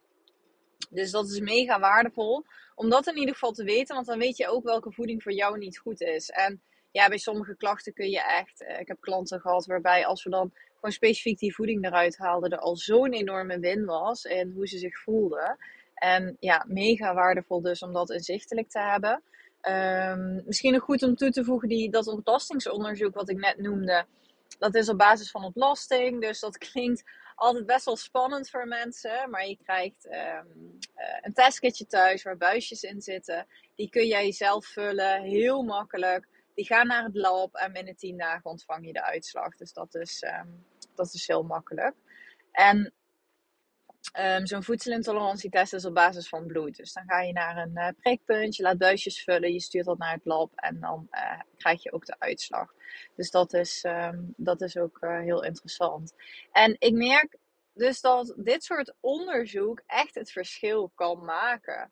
Dus 0.89 1.11
dat 1.11 1.29
is 1.29 1.39
mega 1.39 1.79
waardevol 1.79 2.45
om 2.75 2.89
dat 2.89 3.07
in 3.07 3.17
ieder 3.17 3.33
geval 3.33 3.51
te 3.51 3.63
weten, 3.63 3.95
want 3.95 4.07
dan 4.07 4.19
weet 4.19 4.37
je 4.37 4.47
ook 4.47 4.63
welke 4.63 4.91
voeding 4.91 5.23
voor 5.23 5.33
jou 5.33 5.57
niet 5.57 5.77
goed 5.77 6.01
is. 6.01 6.29
En 6.29 6.61
ja, 6.91 7.07
bij 7.07 7.17
sommige 7.17 7.55
klachten 7.55 7.93
kun 7.93 8.09
je 8.09 8.21
echt. 8.21 8.61
Uh, 8.61 8.79
ik 8.79 8.87
heb 8.87 8.97
klanten 8.99 9.39
gehad 9.39 9.65
waarbij 9.65 10.05
als 10.05 10.23
we 10.23 10.29
dan 10.29 10.51
gewoon 10.75 10.91
specifiek 10.91 11.39
die 11.39 11.55
voeding 11.55 11.85
eruit 11.85 12.17
haalden, 12.17 12.51
er 12.51 12.57
al 12.57 12.75
zo'n 12.75 13.13
enorme 13.13 13.59
win 13.59 13.85
was 13.85 14.25
en 14.25 14.51
hoe 14.51 14.67
ze 14.67 14.77
zich 14.77 14.99
voelden. 14.99 15.57
En 15.93 16.37
ja, 16.39 16.65
mega 16.67 17.13
waardevol 17.13 17.61
dus 17.61 17.81
om 17.81 17.93
dat 17.93 18.09
inzichtelijk 18.09 18.69
te 18.69 18.79
hebben. 18.79 19.21
Um, 19.69 20.41
misschien 20.45 20.73
nog 20.73 20.83
goed 20.83 21.03
om 21.03 21.15
toe 21.15 21.31
te 21.31 21.43
voegen, 21.43 21.67
die, 21.67 21.89
dat 21.89 22.07
ontlastingsonderzoek 22.07 23.15
wat 23.15 23.29
ik 23.29 23.37
net 23.37 23.57
noemde, 23.57 24.05
dat 24.59 24.75
is 24.75 24.89
op 24.89 24.97
basis 24.97 25.31
van 25.31 25.43
ontlasting. 25.43 26.21
Dus 26.21 26.39
dat 26.39 26.57
klinkt 26.71 27.03
altijd 27.35 27.65
best 27.65 27.85
wel 27.85 27.95
spannend 27.95 28.49
voor 28.49 28.67
mensen. 28.67 29.29
Maar 29.29 29.47
je 29.47 29.57
krijgt 29.63 30.05
um, 30.05 30.11
uh, 30.11 31.17
een 31.21 31.33
testkitje 31.33 31.85
thuis 31.85 32.23
waar 32.23 32.37
buisjes 32.37 32.83
in 32.83 33.01
zitten. 33.01 33.47
Die 33.75 33.89
kun 33.89 34.07
jij 34.07 34.31
zelf 34.31 34.65
vullen, 34.65 35.21
heel 35.21 35.63
makkelijk. 35.63 36.27
Die 36.61 36.69
gaan 36.69 36.87
naar 36.87 37.03
het 37.03 37.15
lab 37.15 37.55
en 37.55 37.73
binnen 37.73 37.95
10 37.95 38.17
dagen 38.17 38.49
ontvang 38.49 38.85
je 38.85 38.93
de 38.93 39.03
uitslag. 39.03 39.55
Dus 39.55 39.73
dat 39.73 39.95
is, 39.95 40.23
um, 40.23 40.65
dat 40.95 41.13
is 41.13 41.27
heel 41.27 41.43
makkelijk. 41.43 41.95
En 42.51 42.93
Um, 44.19 44.45
Zo'n 44.45 44.63
voedselintolerantietest 44.63 45.73
is 45.73 45.85
op 45.85 45.93
basis 45.93 46.29
van 46.29 46.47
bloed. 46.47 46.75
Dus 46.75 46.93
dan 46.93 47.03
ga 47.07 47.21
je 47.21 47.33
naar 47.33 47.57
een 47.57 47.71
uh, 47.73 47.87
prikpunt, 47.99 48.55
je 48.55 48.63
laat 48.63 48.77
buisjes 48.77 49.23
vullen, 49.23 49.53
je 49.53 49.59
stuurt 49.59 49.85
dat 49.85 49.97
naar 49.97 50.13
het 50.13 50.25
lab 50.25 50.51
en 50.55 50.79
dan 50.79 51.07
uh, 51.11 51.39
krijg 51.57 51.83
je 51.83 51.91
ook 51.91 52.05
de 52.05 52.15
uitslag. 52.19 52.73
Dus 53.15 53.31
dat 53.31 53.53
is, 53.53 53.83
um, 53.87 54.33
dat 54.37 54.61
is 54.61 54.77
ook 54.77 54.97
uh, 55.01 55.19
heel 55.19 55.43
interessant. 55.43 56.13
En 56.51 56.75
ik 56.79 56.93
merk 56.93 57.37
dus 57.73 58.01
dat 58.01 58.33
dit 58.37 58.63
soort 58.63 58.93
onderzoek 58.99 59.81
echt 59.85 60.15
het 60.15 60.31
verschil 60.31 60.91
kan 60.95 61.25
maken. 61.25 61.91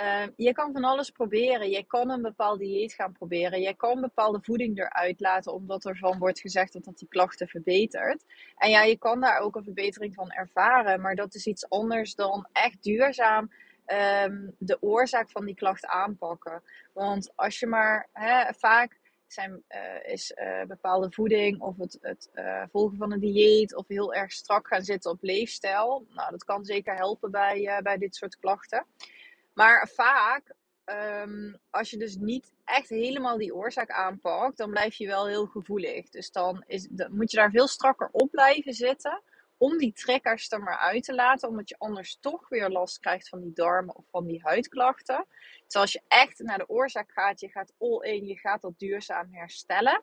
Uh, 0.00 0.26
je 0.36 0.52
kan 0.52 0.72
van 0.72 0.84
alles 0.84 1.10
proberen. 1.10 1.70
Je 1.70 1.84
kan 1.84 2.10
een 2.10 2.22
bepaald 2.22 2.58
dieet 2.58 2.92
gaan 2.92 3.12
proberen. 3.12 3.60
Je 3.60 3.74
kan 3.74 4.00
bepaalde 4.00 4.38
voeding 4.42 4.78
eruit 4.78 5.20
laten, 5.20 5.52
omdat 5.52 5.84
ervan 5.84 6.18
wordt 6.18 6.40
gezegd 6.40 6.72
dat 6.72 6.84
dat 6.84 6.98
die 6.98 7.08
klachten 7.08 7.48
verbetert. 7.48 8.24
En 8.56 8.70
ja, 8.70 8.82
je 8.82 8.98
kan 8.98 9.20
daar 9.20 9.38
ook 9.38 9.56
een 9.56 9.64
verbetering 9.64 10.14
van 10.14 10.30
ervaren, 10.30 11.00
maar 11.00 11.14
dat 11.14 11.34
is 11.34 11.46
iets 11.46 11.68
anders 11.68 12.14
dan 12.14 12.48
echt 12.52 12.82
duurzaam 12.82 13.50
um, 13.86 14.54
de 14.58 14.76
oorzaak 14.80 15.30
van 15.30 15.44
die 15.44 15.54
klacht 15.54 15.86
aanpakken. 15.86 16.62
Want 16.92 17.32
als 17.34 17.58
je 17.58 17.66
maar 17.66 18.08
hè, 18.12 18.52
vaak 18.54 18.98
zijn, 19.26 19.62
uh, 19.68 20.12
is 20.12 20.32
uh, 20.36 20.64
bepaalde 20.64 21.12
voeding 21.12 21.60
of 21.60 21.76
het, 21.76 21.98
het 22.00 22.30
uh, 22.34 22.62
volgen 22.70 22.96
van 22.96 23.12
een 23.12 23.20
dieet 23.20 23.76
of 23.76 23.88
heel 23.88 24.14
erg 24.14 24.32
strak 24.32 24.68
gaan 24.68 24.82
zitten 24.82 25.10
op 25.10 25.22
leefstijl. 25.22 26.06
Nou, 26.08 26.30
dat 26.30 26.44
kan 26.44 26.64
zeker 26.64 26.94
helpen 26.94 27.30
bij, 27.30 27.80
bij 27.82 27.98
dit 27.98 28.14
soort 28.14 28.38
klachten. 28.38 28.86
Maar 29.56 29.88
vaak, 29.94 30.54
um, 30.84 31.58
als 31.70 31.90
je 31.90 31.96
dus 31.96 32.16
niet 32.16 32.52
echt 32.64 32.88
helemaal 32.88 33.38
die 33.38 33.54
oorzaak 33.54 33.90
aanpakt, 33.90 34.56
dan 34.56 34.70
blijf 34.70 34.94
je 34.94 35.06
wel 35.06 35.26
heel 35.26 35.46
gevoelig. 35.46 36.08
Dus 36.08 36.30
dan, 36.30 36.64
is, 36.66 36.88
dan 36.90 37.16
moet 37.16 37.30
je 37.30 37.36
daar 37.36 37.50
veel 37.50 37.66
strakker 37.66 38.08
op 38.12 38.30
blijven 38.30 38.74
zitten 38.74 39.22
om 39.56 39.78
die 39.78 39.92
trekkers 39.92 40.50
er 40.50 40.62
maar 40.62 40.78
uit 40.78 41.04
te 41.04 41.14
laten, 41.14 41.48
omdat 41.48 41.68
je 41.68 41.78
anders 41.78 42.18
toch 42.20 42.48
weer 42.48 42.68
last 42.68 42.98
krijgt 42.98 43.28
van 43.28 43.40
die 43.40 43.52
darmen 43.52 43.96
of 43.96 44.04
van 44.10 44.26
die 44.26 44.40
huidklachten. 44.42 45.26
Dus 45.66 45.76
als 45.76 45.92
je 45.92 46.02
echt 46.08 46.38
naar 46.38 46.58
de 46.58 46.68
oorzaak 46.68 47.12
gaat, 47.12 47.40
je 47.40 47.48
gaat 47.48 47.72
all 47.78 48.00
in, 48.00 48.26
je 48.26 48.38
gaat 48.38 48.62
dat 48.62 48.78
duurzaam 48.78 49.28
herstellen, 49.30 50.02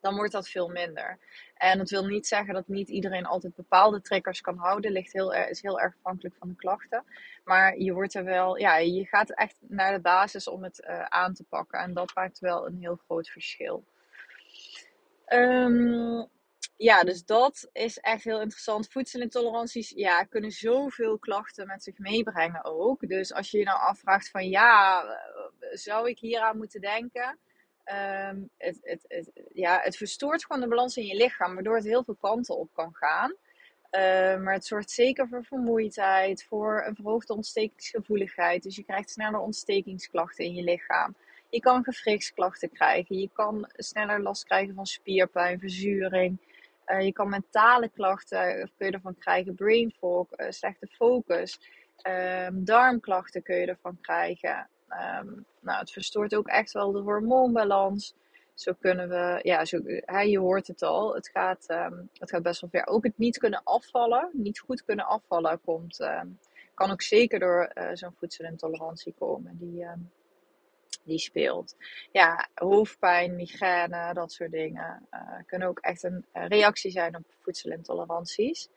dan 0.00 0.14
wordt 0.14 0.32
dat 0.32 0.48
veel 0.48 0.68
minder. 0.68 1.18
En 1.54 1.78
dat 1.78 1.90
wil 1.90 2.06
niet 2.06 2.26
zeggen 2.26 2.54
dat 2.54 2.68
niet 2.68 2.88
iedereen 2.88 3.26
altijd 3.26 3.54
bepaalde 3.54 4.00
triggers 4.00 4.40
kan 4.40 4.56
houden. 4.56 4.92
Ligt 4.92 5.12
heel, 5.12 5.32
is 5.32 5.62
heel 5.62 5.80
erg 5.80 5.94
afhankelijk 5.96 6.34
van 6.38 6.48
de 6.48 6.56
klachten. 6.56 7.04
Maar 7.44 7.78
je 7.78 7.92
wordt 7.92 8.14
er 8.14 8.24
wel, 8.24 8.58
ja, 8.58 8.76
je 8.76 9.06
gaat 9.06 9.30
echt 9.30 9.56
naar 9.60 9.92
de 9.92 10.00
basis 10.00 10.48
om 10.48 10.62
het 10.62 10.84
uh, 10.88 11.02
aan 11.02 11.34
te 11.34 11.44
pakken. 11.44 11.78
En 11.78 11.94
dat 11.94 12.14
maakt 12.14 12.38
wel 12.38 12.66
een 12.66 12.76
heel 12.80 13.00
groot 13.06 13.28
verschil. 13.28 13.84
Um, 15.28 16.28
ja, 16.76 17.02
dus 17.02 17.24
dat 17.24 17.68
is 17.72 17.98
echt 17.98 18.24
heel 18.24 18.40
interessant. 18.40 18.88
Voedselintoleranties 18.88 19.92
ja, 19.96 20.24
kunnen 20.24 20.50
zoveel 20.50 21.18
klachten 21.18 21.66
met 21.66 21.82
zich 21.82 21.98
meebrengen 21.98 22.64
ook. 22.64 23.08
Dus 23.08 23.32
als 23.32 23.50
je 23.50 23.58
je 23.58 23.64
nou 23.64 23.78
afvraagt 23.78 24.30
van 24.30 24.48
ja, 24.48 25.04
zou 25.72 26.08
ik 26.08 26.18
hieraan 26.18 26.56
moeten 26.56 26.80
denken? 26.80 27.38
Um, 27.84 28.50
het, 28.58 28.78
het, 29.08 29.30
ja, 29.52 29.80
het 29.82 29.96
verstoort 29.96 30.44
gewoon 30.44 30.62
de 30.62 30.68
balans 30.68 30.96
in 30.96 31.06
je 31.06 31.16
lichaam, 31.16 31.54
waardoor 31.54 31.76
het 31.76 31.84
heel 31.84 32.04
veel 32.04 32.16
kanten 32.20 32.58
op 32.58 32.68
kan 32.72 32.94
gaan. 32.94 33.30
Uh, 33.30 34.42
maar 34.42 34.52
het 34.52 34.66
zorgt 34.66 34.90
zeker 34.90 35.28
voor 35.28 35.44
vermoeidheid, 35.44 36.44
voor 36.44 36.84
een 36.86 36.94
verhoogde 36.94 37.34
ontstekingsgevoeligheid. 37.34 38.62
Dus 38.62 38.76
je 38.76 38.84
krijgt 38.84 39.10
sneller 39.10 39.40
ontstekingsklachten 39.40 40.44
in 40.44 40.54
je 40.54 40.62
lichaam. 40.62 41.14
Je 41.50 41.60
kan 41.60 41.84
gewrichtsklachten 41.84 42.70
krijgen. 42.72 43.18
Je 43.18 43.30
kan 43.32 43.70
sneller 43.72 44.22
last 44.22 44.44
krijgen 44.44 44.74
van 44.74 44.86
spierpijn, 44.86 45.58
verzuring. 45.58 46.38
Uh, 46.86 47.00
je 47.00 47.12
kan 47.12 47.28
mentale 47.28 47.88
klachten 47.88 48.70
kun 48.76 48.86
je 48.86 48.92
ervan 48.92 49.18
krijgen. 49.18 49.54
Brain 49.54 49.94
fog, 49.98 50.26
uh, 50.36 50.46
slechte 50.50 50.86
focus. 50.86 51.60
Um, 52.06 52.64
darmklachten 52.64 53.42
kun 53.42 53.56
je 53.56 53.66
ervan 53.66 53.98
krijgen. 54.00 54.68
Um, 54.92 55.44
nou, 55.60 55.78
het 55.78 55.90
verstoort 55.90 56.34
ook 56.34 56.48
echt 56.48 56.72
wel 56.72 56.92
de 56.92 56.98
hormoonbalans. 56.98 58.14
Zo 58.54 58.72
kunnen 58.80 59.08
we, 59.08 59.40
ja, 59.42 59.64
zo, 59.64 59.80
hij, 59.84 60.28
je 60.28 60.38
hoort 60.38 60.66
het 60.66 60.82
al, 60.82 61.14
het 61.14 61.28
gaat, 61.28 61.66
um, 61.68 62.10
het 62.18 62.30
gaat 62.30 62.42
best 62.42 62.60
wel 62.60 62.70
ver. 62.70 62.86
Ook 62.86 63.04
het 63.04 63.18
niet 63.18 63.38
kunnen 63.38 63.60
afvallen, 63.64 64.30
niet 64.32 64.58
goed 64.58 64.84
kunnen 64.84 65.06
afvallen, 65.06 65.60
komt, 65.60 66.00
um, 66.00 66.38
kan 66.74 66.90
ook 66.90 67.02
zeker 67.02 67.38
door 67.38 67.70
uh, 67.74 67.88
zo'n 67.92 68.14
voedselintolerantie 68.18 69.14
komen. 69.18 69.58
Die, 69.58 69.86
die 71.04 71.18
speelt. 71.18 71.76
Ja, 72.12 72.48
hoofdpijn, 72.54 73.36
migraine, 73.36 74.14
dat 74.14 74.32
soort 74.32 74.50
dingen 74.50 75.06
uh, 75.10 75.20
kunnen 75.46 75.68
ook 75.68 75.78
echt 75.78 76.02
een 76.02 76.24
reactie 76.32 76.90
zijn 76.90 77.16
op 77.16 77.24
voedselintoleranties. 77.40 78.68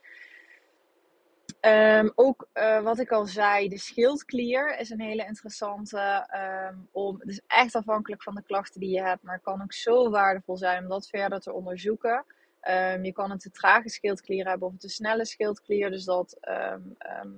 Um, 1.65 2.11
ook 2.15 2.47
uh, 2.53 2.81
wat 2.81 2.99
ik 2.99 3.11
al 3.11 3.25
zei, 3.25 3.69
de 3.69 3.77
schildklier 3.77 4.79
is 4.79 4.89
een 4.89 5.01
hele 5.01 5.25
interessante. 5.25 6.27
Um, 6.69 6.87
om, 6.91 7.19
het 7.19 7.29
is 7.29 7.41
echt 7.47 7.75
afhankelijk 7.75 8.23
van 8.23 8.35
de 8.35 8.43
klachten 8.43 8.79
die 8.79 8.89
je 8.89 9.01
hebt, 9.01 9.23
maar 9.23 9.33
het 9.33 9.43
kan 9.43 9.61
ook 9.61 9.73
zo 9.73 10.09
waardevol 10.09 10.57
zijn 10.57 10.83
om 10.83 10.89
dat 10.89 11.07
verder 11.07 11.39
te 11.39 11.53
onderzoeken. 11.53 12.25
Um, 12.69 13.03
je 13.03 13.11
kan 13.11 13.31
een 13.31 13.37
te 13.37 13.51
trage 13.51 13.89
schildklier 13.89 14.47
hebben 14.47 14.67
of 14.67 14.73
een 14.73 14.79
te 14.79 14.89
snelle 14.89 15.25
schildklier. 15.25 15.89
Dus 15.89 16.05
dat 16.05 16.37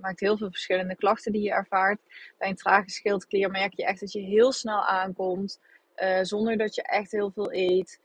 maakt 0.02 0.20
heel 0.20 0.38
veel 0.38 0.50
verschillende 0.50 0.96
klachten 0.96 1.32
die 1.32 1.42
je 1.42 1.52
ervaart. 1.52 2.00
Bij 2.38 2.50
een 2.50 2.56
trage 2.56 2.90
schildklier 2.90 3.52
merk 3.52 3.74
je 3.74 3.86
echt 3.86 4.00
dat 4.00 4.12
je 4.12 4.22
heel 4.22 4.52
snel 4.52 4.86
aankomt, 4.86 5.60
uh, 5.98 6.20
zonder 6.22 6.58
dat 6.58 6.76
je 6.76 6.82
echt 6.82 7.12
heel 7.12 7.32
veel 7.32 7.54
eet. 7.54 8.00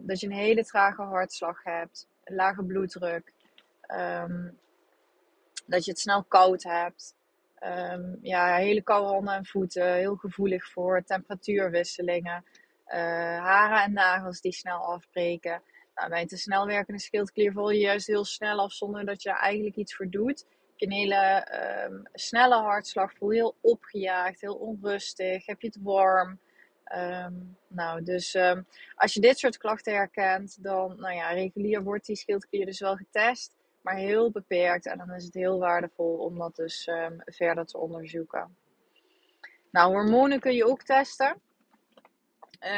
dat 0.00 0.20
je 0.20 0.26
een 0.26 0.32
hele 0.32 0.64
trage 0.64 1.02
hartslag 1.02 1.64
hebt, 1.64 2.08
lage 2.24 2.64
bloeddruk. 2.64 3.32
Dat 5.70 5.84
je 5.84 5.90
het 5.90 6.00
snel 6.00 6.24
koud 6.24 6.62
hebt. 6.62 7.14
Um, 7.62 8.18
ja, 8.22 8.56
hele 8.56 8.82
koude 8.82 9.08
handen 9.08 9.34
en 9.34 9.46
voeten. 9.46 9.94
Heel 9.94 10.16
gevoelig 10.16 10.70
voor 10.70 11.02
temperatuurwisselingen. 11.04 12.44
Uh, 12.86 12.94
haren 13.38 13.82
en 13.82 13.92
nagels 13.92 14.40
die 14.40 14.52
snel 14.52 14.78
afbreken. 14.78 15.62
Nou, 15.94 16.08
bij 16.08 16.20
een 16.20 16.26
te 16.26 16.36
snel 16.36 16.66
werkende 16.66 17.00
schildklier 17.00 17.52
voel 17.52 17.70
je 17.70 17.80
juist 17.80 18.06
heel 18.06 18.24
snel 18.24 18.58
af 18.58 18.72
zonder 18.72 19.04
dat 19.04 19.22
je 19.22 19.30
er 19.30 19.36
eigenlijk 19.36 19.76
iets 19.76 19.94
voor 19.94 20.10
doet. 20.10 20.46
Je 20.76 20.86
een 20.86 20.92
hele 20.92 21.46
um, 21.88 22.02
snelle 22.12 22.56
hartslag, 22.56 23.12
voel 23.14 23.30
je 23.30 23.36
heel 23.36 23.56
opgejaagd, 23.60 24.40
heel 24.40 24.54
onrustig, 24.54 25.46
heb 25.46 25.60
je 25.60 25.66
het 25.66 25.78
warm. 25.82 26.38
Um, 26.96 27.56
nou, 27.68 28.02
dus 28.02 28.36
als 28.94 29.14
je 29.14 29.20
dit 29.20 29.38
soort 29.38 29.58
klachten 29.58 29.92
herkent, 29.92 30.62
dan, 30.62 30.96
nou 31.00 31.14
ja, 31.14 31.30
regulier 31.30 31.82
wordt 31.82 32.06
die 32.06 32.16
schildklier 32.16 32.66
dus 32.66 32.80
wel 32.80 32.96
getest 32.96 33.58
maar 33.82 33.96
heel 33.96 34.30
beperkt. 34.30 34.86
En 34.86 34.98
dan 34.98 35.10
is 35.10 35.24
het 35.24 35.34
heel 35.34 35.58
waardevol 35.58 36.16
om 36.16 36.38
dat 36.38 36.56
dus 36.56 36.86
um, 36.86 37.22
verder 37.24 37.66
te 37.66 37.78
onderzoeken. 37.78 38.56
Nou, 39.70 39.92
hormonen 39.92 40.40
kun 40.40 40.54
je 40.54 40.66
ook 40.66 40.82
testen. 40.82 41.40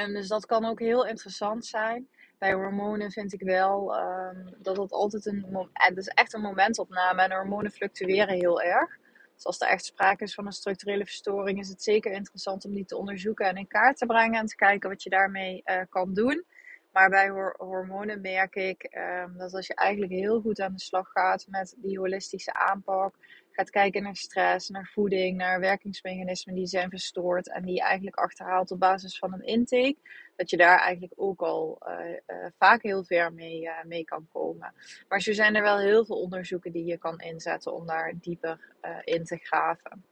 Um, 0.05 0.13
dus 0.13 0.29
dat 0.29 0.47
kan 0.47 0.65
ook 0.65 0.81
heel 0.81 1.07
interessant 1.07 1.67
zijn. 1.67 2.09
Bij 2.39 2.53
hormonen 2.53 3.11
vind 3.11 3.33
ik 3.33 3.41
wel 3.41 3.99
um, 3.99 4.55
dat 4.59 4.77
het 4.77 4.93
altijd 4.93 5.27
een 5.27 5.69
het 5.73 5.97
is 5.97 6.09
echt 6.09 6.33
een 6.33 6.41
momentopname 6.41 7.23
en 7.23 7.33
hormonen 7.33 7.71
fluctueren 7.71 8.35
heel 8.35 8.63
erg. 8.63 8.99
Dus 9.35 9.45
als 9.45 9.61
er 9.61 9.69
echt 9.69 9.85
sprake 9.85 10.25
is 10.25 10.35
van 10.35 10.47
een 10.47 10.53
structurele 10.53 11.05
verstoring, 11.05 11.59
is 11.59 11.69
het 11.69 11.83
zeker 11.83 12.13
interessant 12.13 12.65
om 12.65 12.75
die 12.75 12.85
te 12.85 12.97
onderzoeken 12.97 13.47
en 13.47 13.57
in 13.57 13.67
kaart 13.67 13.97
te 13.97 14.07
brengen 14.07 14.41
en 14.41 14.47
te 14.47 14.57
kijken 14.57 14.89
wat 14.89 15.03
je 15.03 15.11
daarmee 15.11 15.63
uh, 15.65 15.81
kan 15.89 16.15
doen. 16.15 16.45
Maar 16.93 17.09
bij 17.09 17.29
hormonen 17.57 18.21
merk 18.21 18.55
ik 18.55 18.97
um, 19.25 19.39
dat 19.39 19.55
als 19.55 19.67
je 19.67 19.75
eigenlijk 19.75 20.13
heel 20.13 20.41
goed 20.41 20.61
aan 20.61 20.73
de 20.73 20.81
slag 20.81 21.09
gaat 21.09 21.47
met 21.49 21.75
die 21.79 21.99
holistische 21.99 22.53
aanpak, 22.53 23.15
gaat 23.51 23.71
kijken 23.71 24.03
naar 24.03 24.17
stress, 24.17 24.69
naar 24.69 24.91
voeding, 24.93 25.37
naar 25.37 25.61
werkingsmechanismen 25.61 26.55
die 26.55 26.67
zijn 26.67 26.91
verstoord 26.91 27.49
en 27.49 27.65
die 27.65 27.75
je 27.75 27.83
eigenlijk 27.83 28.17
achterhaalt 28.17 28.71
op 28.71 28.79
basis 28.79 29.19
van 29.19 29.33
een 29.33 29.45
intake, 29.45 29.97
dat 30.37 30.51
je 30.51 30.57
daar 30.57 30.79
eigenlijk 30.79 31.13
ook 31.17 31.41
al 31.41 31.79
uh, 31.87 32.09
uh, 32.09 32.47
vaak 32.59 32.83
heel 32.83 33.05
ver 33.05 33.33
mee, 33.33 33.63
uh, 33.63 33.85
mee 33.85 34.05
kan 34.05 34.29
komen. 34.33 34.75
Maar 35.09 35.21
zo 35.21 35.33
zijn 35.33 35.55
er 35.55 35.63
wel 35.63 35.79
heel 35.79 36.05
veel 36.05 36.21
onderzoeken 36.21 36.73
die 36.73 36.85
je 36.85 36.99
kan 36.99 37.19
inzetten 37.19 37.75
om 37.75 37.87
daar 37.87 38.15
dieper 38.21 38.75
in 39.05 39.25
te 39.25 39.37
graven. 39.37 40.05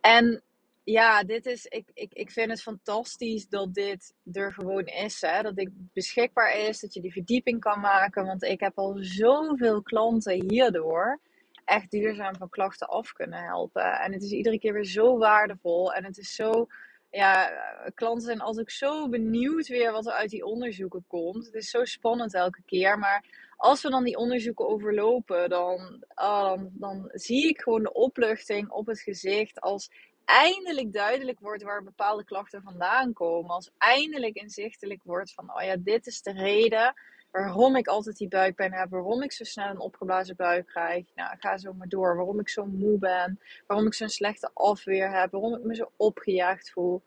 En 0.00 0.42
ja, 0.84 1.22
dit 1.24 1.46
is, 1.46 1.66
ik, 1.66 1.90
ik, 1.94 2.12
ik 2.12 2.30
vind 2.30 2.50
het 2.50 2.62
fantastisch 2.62 3.48
dat 3.48 3.74
dit 3.74 4.14
er 4.32 4.52
gewoon 4.52 4.84
is. 4.84 5.20
Hè? 5.20 5.42
Dat 5.42 5.56
dit 5.56 5.70
beschikbaar 5.92 6.56
is, 6.56 6.80
dat 6.80 6.94
je 6.94 7.00
die 7.00 7.12
verdieping 7.12 7.60
kan 7.60 7.80
maken. 7.80 8.26
Want 8.26 8.42
ik 8.42 8.60
heb 8.60 8.78
al 8.78 8.96
zoveel 9.00 9.82
klanten 9.82 10.44
hierdoor 10.48 11.20
echt 11.64 11.90
duurzaam 11.90 12.36
van 12.36 12.48
klachten 12.48 12.88
af 12.88 13.12
kunnen 13.12 13.42
helpen. 13.44 14.00
En 14.00 14.12
het 14.12 14.22
is 14.22 14.30
iedere 14.30 14.58
keer 14.58 14.72
weer 14.72 14.84
zo 14.84 15.18
waardevol. 15.18 15.92
En 15.92 16.04
het 16.04 16.18
is 16.18 16.34
zo, 16.34 16.66
ja, 17.10 17.50
klanten 17.94 18.24
zijn 18.24 18.40
altijd 18.40 18.72
zo 18.72 19.08
benieuwd 19.08 19.68
weer 19.68 19.92
wat 19.92 20.06
er 20.06 20.12
uit 20.12 20.30
die 20.30 20.44
onderzoeken 20.44 21.04
komt. 21.06 21.44
Het 21.44 21.54
is 21.54 21.70
zo 21.70 21.84
spannend 21.84 22.34
elke 22.34 22.62
keer. 22.66 22.98
Maar 22.98 23.24
als 23.56 23.82
we 23.82 23.90
dan 23.90 24.04
die 24.04 24.16
onderzoeken 24.16 24.68
overlopen, 24.68 25.48
dan, 25.48 26.04
oh, 26.14 26.44
dan, 26.44 26.70
dan 26.72 27.10
zie 27.12 27.48
ik 27.48 27.60
gewoon 27.60 27.82
de 27.82 27.92
opluchting 27.92 28.70
op 28.70 28.86
het 28.86 29.00
gezicht 29.00 29.60
als 29.60 29.90
eindelijk 30.24 30.92
duidelijk 30.92 31.40
wordt 31.40 31.62
waar 31.62 31.82
bepaalde 31.82 32.24
klachten 32.24 32.62
vandaan 32.62 33.12
komen. 33.12 33.50
Als 33.50 33.70
eindelijk 33.78 34.36
inzichtelijk 34.36 35.00
wordt 35.04 35.32
van, 35.32 35.54
oh 35.54 35.62
ja, 35.62 35.76
dit 35.78 36.06
is 36.06 36.22
de 36.22 36.32
reden 36.32 36.94
waarom 37.30 37.76
ik 37.76 37.86
altijd 37.86 38.16
die 38.16 38.28
buikpijn 38.28 38.72
heb, 38.72 38.90
waarom 38.90 39.22
ik 39.22 39.32
zo 39.32 39.44
snel 39.44 39.68
een 39.68 39.78
opgeblazen 39.78 40.36
buik 40.36 40.66
krijg. 40.66 41.04
Nou, 41.14 41.36
ga 41.38 41.58
zo 41.58 41.72
maar 41.72 41.88
door. 41.88 42.16
Waarom 42.16 42.40
ik 42.40 42.48
zo 42.48 42.66
moe 42.66 42.98
ben, 42.98 43.40
waarom 43.66 43.86
ik 43.86 43.94
zo'n 43.94 44.08
slechte 44.08 44.50
afweer 44.54 45.20
heb, 45.20 45.30
waarom 45.30 45.54
ik 45.54 45.64
me 45.64 45.74
zo 45.74 45.90
opgejaagd 45.96 46.70
voel. 46.70 47.02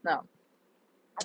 Nou, 0.00 0.22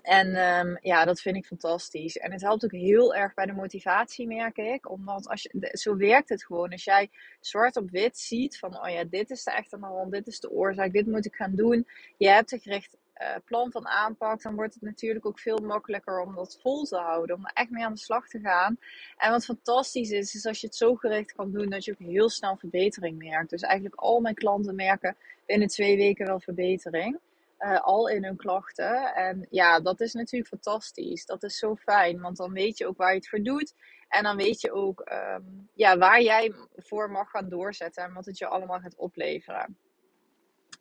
en 0.01 0.35
um, 0.35 0.77
ja, 0.81 1.05
dat 1.05 1.21
vind 1.21 1.35
ik 1.35 1.45
fantastisch. 1.45 2.17
En 2.17 2.31
het 2.31 2.41
helpt 2.41 2.63
ook 2.63 2.71
heel 2.71 3.15
erg 3.15 3.33
bij 3.33 3.45
de 3.45 3.53
motivatie, 3.53 4.27
merk 4.27 4.57
ik. 4.57 4.89
Omdat 4.89 5.27
als 5.27 5.41
je, 5.41 5.69
zo 5.71 5.95
werkt 5.95 6.29
het 6.29 6.45
gewoon. 6.45 6.71
Als 6.71 6.83
jij 6.83 7.09
zwart 7.39 7.77
op 7.77 7.89
wit 7.89 8.17
ziet 8.17 8.59
van, 8.59 8.81
oh 8.81 8.89
ja, 8.89 9.03
dit 9.03 9.29
is 9.29 9.43
de 9.43 9.51
echte 9.51 9.77
hand, 9.79 10.11
dit 10.11 10.27
is 10.27 10.39
de 10.39 10.51
oorzaak, 10.51 10.93
dit 10.93 11.07
moet 11.07 11.25
ik 11.25 11.35
gaan 11.35 11.55
doen. 11.55 11.87
Je 12.17 12.29
hebt 12.29 12.51
een 12.51 12.59
gericht 12.59 12.97
uh, 13.21 13.35
plan 13.45 13.71
van 13.71 13.87
aanpak, 13.87 14.41
dan 14.41 14.55
wordt 14.55 14.73
het 14.73 14.83
natuurlijk 14.83 15.25
ook 15.25 15.39
veel 15.39 15.57
makkelijker 15.57 16.19
om 16.19 16.35
dat 16.35 16.59
vol 16.61 16.83
te 16.83 16.97
houden. 16.97 17.35
Om 17.35 17.45
er 17.45 17.51
echt 17.53 17.69
mee 17.69 17.83
aan 17.83 17.93
de 17.93 17.99
slag 17.99 18.27
te 18.27 18.39
gaan. 18.39 18.77
En 19.17 19.31
wat 19.31 19.45
fantastisch 19.45 20.09
is, 20.09 20.35
is 20.35 20.45
als 20.45 20.61
je 20.61 20.67
het 20.67 20.75
zo 20.75 20.95
gericht 20.95 21.33
kan 21.33 21.51
doen, 21.51 21.69
dat 21.69 21.85
je 21.85 21.91
ook 21.91 22.07
heel 22.07 22.29
snel 22.29 22.57
verbetering 22.57 23.17
merkt. 23.17 23.49
Dus 23.49 23.61
eigenlijk 23.61 23.95
al 23.95 24.19
mijn 24.19 24.35
klanten 24.35 24.75
merken 24.75 25.15
binnen 25.45 25.67
twee 25.67 25.97
weken 25.97 26.25
wel 26.25 26.39
verbetering. 26.39 27.19
Uh, 27.59 27.81
al 27.81 28.09
in 28.09 28.23
hun 28.23 28.37
klachten. 28.37 29.15
En 29.15 29.47
ja, 29.49 29.79
dat 29.79 29.99
is 29.99 30.13
natuurlijk 30.13 30.49
fantastisch. 30.49 31.25
Dat 31.25 31.43
is 31.43 31.57
zo 31.57 31.75
fijn, 31.75 32.21
want 32.21 32.37
dan 32.37 32.51
weet 32.51 32.77
je 32.77 32.87
ook 32.87 32.97
waar 32.97 33.09
je 33.09 33.15
het 33.15 33.29
voor 33.29 33.41
doet. 33.41 33.73
En 34.07 34.23
dan 34.23 34.37
weet 34.37 34.61
je 34.61 34.71
ook 34.71 35.09
um, 35.11 35.69
ja, 35.73 35.97
waar 35.97 36.21
jij 36.21 36.53
voor 36.75 37.11
mag 37.11 37.29
gaan 37.29 37.49
doorzetten 37.49 38.03
en 38.03 38.13
wat 38.13 38.25
het 38.25 38.37
je 38.37 38.47
allemaal 38.47 38.79
gaat 38.79 38.95
opleveren. 38.95 39.77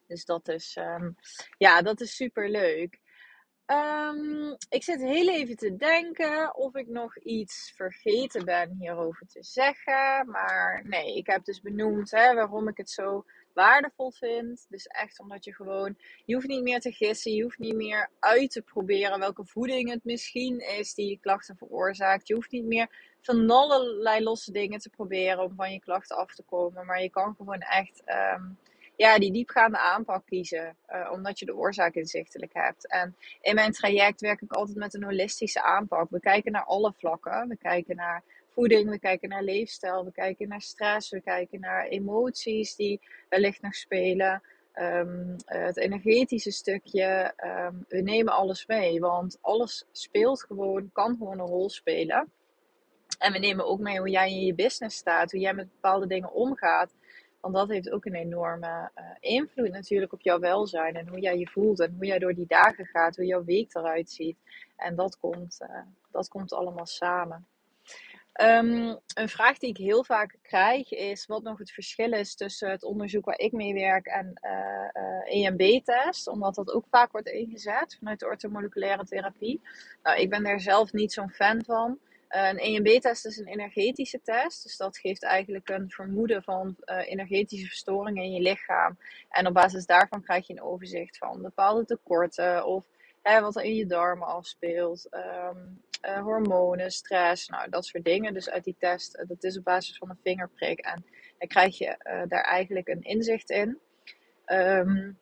Dus 0.07 0.25
dat 0.25 0.49
is, 0.49 0.77
um, 0.81 1.17
ja, 1.59 1.83
dat 1.83 2.01
is 2.01 2.17
super 2.17 2.51
leuk. 2.51 3.01
Um, 3.67 4.57
ik 4.69 4.83
zit 4.83 5.01
heel 5.01 5.29
even 5.29 5.57
te 5.57 5.77
denken 5.77 6.57
of 6.57 6.75
ik 6.75 6.89
nog 6.89 7.19
iets 7.19 7.73
vergeten 7.77 8.45
ben 8.45 8.77
hierover 8.79 9.27
te 9.27 9.43
zeggen. 9.43 10.31
Maar 10.31 10.83
nee, 10.85 11.17
ik 11.17 11.27
heb 11.27 11.45
dus 11.45 11.61
benoemd 11.61 12.11
hè, 12.11 12.35
waarom 12.35 12.69
ik 12.69 12.77
het 12.77 12.91
zo 12.91 13.25
waardevol 13.57 14.11
vind. 14.11 14.67
Dus 14.69 14.87
echt 14.87 15.21
omdat 15.21 15.45
je 15.45 15.55
gewoon, 15.55 15.97
je 16.25 16.35
hoeft 16.35 16.47
niet 16.47 16.63
meer 16.63 16.81
te 16.81 16.93
gissen, 16.93 17.33
je 17.33 17.43
hoeft 17.43 17.59
niet 17.59 17.75
meer 17.75 18.11
uit 18.19 18.51
te 18.51 18.63
proberen 18.63 19.19
welke 19.19 19.45
voeding 19.45 19.91
het 19.91 20.05
misschien 20.05 20.59
is 20.59 20.95
die 20.95 21.11
je 21.11 21.19
klachten 21.19 21.57
veroorzaakt. 21.57 22.29
Je 22.29 22.35
hoeft 22.35 22.51
niet 22.51 22.65
meer 22.65 23.15
van 23.21 23.51
allerlei 23.51 24.23
losse 24.23 24.53
dingen 24.53 24.79
te 24.79 24.91
proberen 24.91 25.43
om 25.43 25.55
van 25.55 25.73
je 25.73 25.81
klachten 25.81 26.17
af 26.17 26.35
te 26.35 26.43
komen. 26.43 26.87
Maar 26.87 27.03
je 27.03 27.11
kan 27.11 27.35
gewoon 27.35 27.61
echt 27.61 28.03
um, 28.35 28.59
ja, 28.97 29.19
die 29.19 29.33
diepgaande 29.33 29.79
aanpak 29.79 30.27
kiezen, 30.27 30.77
uh, 30.89 31.11
omdat 31.13 31.39
je 31.39 31.47
de 31.47 31.57
oorzaak 31.57 31.95
inzichtelijk 31.95 32.55
hebt. 32.55 32.89
En 32.89 33.17
in 33.41 33.55
mijn 33.55 33.73
traject 33.73 34.21
werk 34.21 34.41
ik 34.41 34.53
altijd 34.53 34.77
met 34.77 34.95
een 34.95 35.05
holistische 35.05 35.63
aanpak. 35.63 36.11
We 36.11 36.21
kijken 36.21 36.53
naar 36.53 36.65
alle 36.65 36.93
vlakken. 36.93 37.49
We 37.49 37.57
kijken 37.57 37.97
naar 37.97 38.23
voeding, 38.57 38.91
we 38.91 38.99
kijken 38.99 39.29
naar 39.29 39.43
leefstijl, 39.43 40.05
we 40.05 40.13
kijken 40.13 40.49
naar 40.49 40.61
stress, 40.61 41.11
we 41.11 41.21
kijken 41.21 41.61
naar 41.61 41.87
emoties 41.87 42.77
die 42.77 43.01
wellicht 43.29 43.63
nog 43.63 43.75
spelen. 43.75 44.43
Um, 44.75 45.37
het 45.45 45.77
energetische 45.77 46.51
stukje, 46.51 47.35
um, 47.45 47.85
we 47.89 48.01
nemen 48.01 48.33
alles 48.33 48.67
mee, 48.67 49.01
want 49.01 49.39
alles 49.41 49.85
speelt 49.93 50.43
gewoon, 50.43 50.91
kan 50.93 51.17
gewoon 51.17 51.39
een 51.39 51.47
rol 51.47 51.71
spelen. 51.71 52.31
En 53.19 53.33
we 53.33 53.39
nemen 53.39 53.67
ook 53.67 53.81
mee 53.81 53.99
hoe 53.99 54.11
jij 54.11 54.31
in 54.31 54.45
je 54.45 54.55
business 54.55 54.97
staat, 54.97 55.31
hoe 55.31 55.41
jij 55.41 55.55
met 55.55 55.71
bepaalde 55.71 56.07
dingen 56.07 56.33
omgaat. 56.33 56.95
Want 57.41 57.55
dat 57.55 57.69
heeft 57.69 57.91
ook 57.91 58.05
een 58.05 58.15
enorme 58.15 58.91
uh, 58.99 59.05
invloed 59.21 59.71
natuurlijk 59.71 60.13
op 60.13 60.21
jouw 60.21 60.39
welzijn 60.39 60.95
en 60.95 61.09
hoe 61.09 61.21
jij 61.21 61.39
je 61.39 61.49
voelt 61.49 61.81
en 61.81 61.95
hoe 61.97 62.07
jij 62.07 62.19
door 62.19 62.35
die 62.35 62.47
dagen 62.49 62.87
gaat, 62.87 63.17
hoe 63.17 63.27
jouw 63.27 63.45
week 63.45 63.75
eruit 63.75 64.11
ziet. 64.11 64.37
En 64.77 64.95
dat 64.95 65.19
komt, 65.19 65.59
uh, 65.63 65.81
dat 66.11 66.29
komt 66.29 66.53
allemaal 66.53 66.87
samen. 66.87 67.47
Um, 68.43 68.99
een 69.15 69.29
vraag 69.29 69.59
die 69.59 69.71
ik 69.71 69.77
heel 69.77 70.05
vaak 70.05 70.37
krijg 70.43 70.93
is 70.93 71.27
wat 71.27 71.43
nog 71.43 71.59
het 71.59 71.71
verschil 71.71 72.13
is 72.13 72.35
tussen 72.35 72.71
het 72.71 72.83
onderzoek 72.83 73.25
waar 73.25 73.39
ik 73.39 73.53
mee 73.53 73.75
werk 73.75 74.07
en 74.07 74.41
uh, 74.43 75.03
uh, 75.03 75.47
EMB-test, 75.47 76.29
omdat 76.29 76.55
dat 76.55 76.73
ook 76.73 76.85
vaak 76.91 77.13
wordt 77.13 77.29
ingezet 77.29 77.97
vanuit 77.99 78.21
de 78.21 78.27
orthomoleculaire 78.27 79.05
therapie. 79.05 79.61
Nou, 80.03 80.21
ik 80.21 80.31
ben 80.31 80.43
daar 80.43 80.61
zelf 80.61 80.93
niet 80.93 81.13
zo'n 81.13 81.31
fan 81.31 81.65
van. 81.65 81.99
Uh, 82.31 82.49
een 82.49 82.59
EMB-test 82.59 83.27
is 83.27 83.37
een 83.37 83.47
energetische 83.47 84.21
test, 84.23 84.63
dus 84.63 84.77
dat 84.77 84.99
geeft 84.99 85.23
eigenlijk 85.25 85.69
een 85.69 85.91
vermoeden 85.91 86.43
van 86.43 86.77
energetische 86.85 87.67
verstoringen 87.67 88.25
in 88.25 88.33
je 88.33 88.41
lichaam. 88.41 88.99
En 89.29 89.47
op 89.47 89.55
basis 89.55 89.87
daarvan 89.87 90.23
krijg 90.23 90.47
je 90.47 90.53
een 90.53 90.63
overzicht 90.63 91.19
van 91.19 91.43
bepaalde 91.43 91.85
tekorten 91.85 92.67
of 92.67 92.87
hè, 93.23 93.41
wat 93.41 93.57
er 93.57 93.63
in 93.63 93.75
je 93.75 93.87
darmen 93.87 94.27
afspeelt. 94.27 95.09
Um, 95.11 95.83
uh, 96.03 96.23
hormonen, 96.23 96.91
stress, 96.91 97.49
nou 97.49 97.71
dat 97.71 97.87
soort 97.87 98.05
dingen. 98.05 98.35
Dus 98.35 98.51
uit 98.51 98.65
die 98.65 98.77
test, 98.79 99.17
uh, 99.17 99.29
dat 99.29 99.45
is 99.45 99.59
op 99.59 99.65
basis 99.65 99.97
van 99.97 100.11
een 100.11 100.19
vingerprik. 100.23 100.79
En 100.79 101.05
dan 101.39 101.49
krijg 101.49 101.79
je 101.79 101.87
uh, 101.87 102.23
daar 102.29 102.45
eigenlijk 102.45 102.89
een 102.89 103.03
inzicht 103.03 103.51
in. 103.51 103.79
Um, 104.47 105.19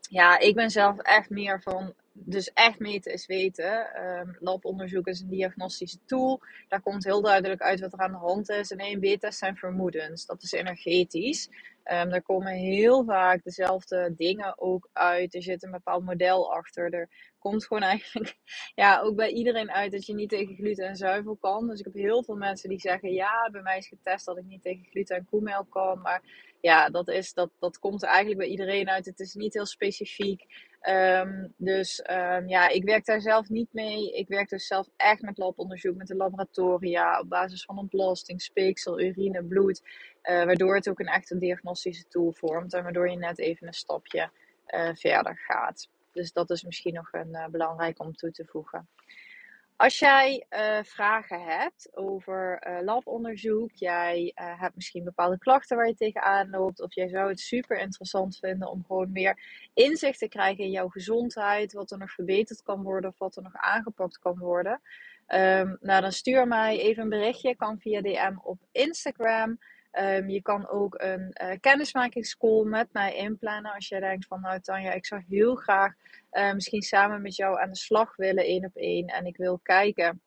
ja, 0.00 0.38
ik 0.38 0.54
ben 0.54 0.70
zelf 0.70 0.98
echt 0.98 1.30
meer 1.30 1.62
van 1.62 1.94
dus 2.12 2.52
echt 2.52 2.78
meten 2.78 3.12
is 3.12 3.26
weten. 3.26 4.04
Um, 4.04 4.36
labonderzoek 4.38 5.06
is 5.06 5.20
een 5.20 5.28
diagnostische 5.28 5.98
tool. 6.06 6.40
Daar 6.68 6.80
komt 6.80 7.04
heel 7.04 7.22
duidelijk 7.22 7.60
uit 7.60 7.80
wat 7.80 7.92
er 7.92 7.98
aan 7.98 8.12
de 8.12 8.18
hand 8.18 8.48
is. 8.48 8.70
En 8.70 8.78
EMB-test 8.78 9.38
zijn 9.38 9.56
vermoedens. 9.56 10.26
Dat 10.26 10.42
is 10.42 10.52
energetisch. 10.52 11.48
Um, 11.92 12.10
daar 12.10 12.22
komen 12.22 12.52
heel 12.52 13.04
vaak 13.04 13.42
dezelfde 13.42 14.14
dingen 14.16 14.58
ook 14.58 14.88
uit. 14.92 15.34
Er 15.34 15.42
zit 15.42 15.62
een 15.62 15.70
bepaald 15.70 16.04
model 16.04 16.52
achter. 16.52 16.94
Er 16.94 17.08
komt 17.38 17.66
gewoon 17.66 17.82
eigenlijk 17.82 18.36
ja, 18.74 19.00
ook 19.00 19.16
bij 19.16 19.30
iedereen 19.30 19.70
uit 19.70 19.92
dat 19.92 20.06
je 20.06 20.14
niet 20.14 20.28
tegen 20.28 20.54
gluten 20.54 20.86
en 20.86 20.96
zuivel 20.96 21.36
kan. 21.36 21.66
Dus 21.68 21.78
ik 21.78 21.84
heb 21.84 21.94
heel 21.94 22.24
veel 22.24 22.36
mensen 22.36 22.68
die 22.68 22.80
zeggen: 22.80 23.12
Ja, 23.12 23.48
bij 23.52 23.62
mij 23.62 23.78
is 23.78 23.88
getest 23.88 24.26
dat 24.26 24.38
ik 24.38 24.44
niet 24.44 24.62
tegen 24.62 24.86
gluten 24.90 25.16
en 25.16 25.26
koemelk 25.30 25.70
kan. 25.70 26.00
Maar 26.00 26.22
ja, 26.60 26.88
dat, 26.88 27.08
is, 27.08 27.32
dat, 27.32 27.50
dat 27.58 27.78
komt 27.78 28.02
eigenlijk 28.02 28.38
bij 28.38 28.48
iedereen 28.48 28.88
uit. 28.88 29.06
Het 29.06 29.20
is 29.20 29.34
niet 29.34 29.54
heel 29.54 29.66
specifiek. 29.66 30.68
Um, 30.88 31.54
dus 31.56 32.04
um, 32.10 32.48
ja, 32.48 32.68
ik 32.68 32.84
werk 32.84 33.04
daar 33.04 33.20
zelf 33.20 33.48
niet 33.48 33.72
mee. 33.72 34.12
Ik 34.12 34.28
werk 34.28 34.48
dus 34.48 34.66
zelf 34.66 34.88
echt 34.96 35.22
met 35.22 35.38
labonderzoek, 35.38 35.96
met 35.96 36.06
de 36.06 36.16
laboratoria, 36.16 37.20
op 37.20 37.28
basis 37.28 37.64
van 37.64 37.78
ontlasting, 37.78 38.42
speeksel, 38.42 39.00
urine, 39.00 39.44
bloed. 39.44 39.82
Uh, 40.22 40.44
waardoor 40.44 40.74
het 40.74 40.88
ook 40.88 41.00
een 41.00 41.06
echt 41.06 41.30
een 41.30 41.38
diagnostische 41.38 42.08
tool 42.08 42.32
vormt 42.32 42.74
en 42.74 42.82
waardoor 42.82 43.10
je 43.10 43.16
net 43.16 43.38
even 43.38 43.66
een 43.66 43.72
stapje 43.72 44.30
uh, 44.66 44.90
verder 44.94 45.36
gaat. 45.38 45.88
Dus 46.12 46.32
dat 46.32 46.50
is 46.50 46.62
misschien 46.62 46.94
nog 46.94 47.12
een 47.12 47.30
uh, 47.32 47.46
belangrijk 47.46 48.00
om 48.00 48.16
toe 48.16 48.30
te 48.30 48.44
voegen. 48.46 48.88
Als 49.80 49.98
jij 49.98 50.46
uh, 50.50 50.78
vragen 50.82 51.44
hebt 51.44 51.96
over 51.96 52.66
uh, 52.68 52.82
labonderzoek, 52.82 53.70
jij 53.74 54.32
uh, 54.34 54.60
hebt 54.60 54.74
misschien 54.74 55.04
bepaalde 55.04 55.38
klachten 55.38 55.76
waar 55.76 55.86
je 55.86 55.94
tegenaan 55.94 56.50
loopt, 56.50 56.80
of 56.80 56.94
jij 56.94 57.08
zou 57.08 57.28
het 57.28 57.40
super 57.40 57.78
interessant 57.78 58.36
vinden 58.36 58.70
om 58.70 58.84
gewoon 58.86 59.12
meer 59.12 59.38
inzicht 59.74 60.18
te 60.18 60.28
krijgen 60.28 60.64
in 60.64 60.70
jouw 60.70 60.88
gezondheid, 60.88 61.72
wat 61.72 61.90
er 61.90 61.98
nog 61.98 62.10
verbeterd 62.10 62.62
kan 62.62 62.82
worden 62.82 63.10
of 63.10 63.18
wat 63.18 63.36
er 63.36 63.42
nog 63.42 63.54
aangepakt 63.54 64.18
kan 64.18 64.38
worden, 64.38 64.80
um, 65.28 65.76
nou 65.80 66.00
dan 66.00 66.12
stuur 66.12 66.48
mij 66.48 66.78
even 66.78 67.02
een 67.02 67.08
berichtje, 67.08 67.56
kan 67.56 67.78
via 67.78 68.00
DM 68.00 68.36
op 68.42 68.58
Instagram. 68.72 69.58
Um, 69.92 70.28
je 70.28 70.42
kan 70.42 70.68
ook 70.68 70.94
een 70.98 71.36
uh, 71.42 71.52
kennismakingscall 71.60 72.64
met 72.64 72.92
mij 72.92 73.16
inplannen 73.16 73.72
als 73.72 73.88
jij 73.88 74.00
denkt 74.00 74.26
van 74.26 74.40
nou 74.40 74.60
Tanja, 74.60 74.92
ik 74.92 75.06
zou 75.06 75.22
heel 75.28 75.54
graag 75.54 75.94
uh, 76.32 76.52
misschien 76.52 76.82
samen 76.82 77.22
met 77.22 77.36
jou 77.36 77.60
aan 77.60 77.70
de 77.70 77.76
slag 77.76 78.16
willen 78.16 78.44
één 78.44 78.64
op 78.64 78.76
één 78.76 79.06
en 79.06 79.26
ik 79.26 79.36
wil 79.36 79.58
kijken 79.62 80.22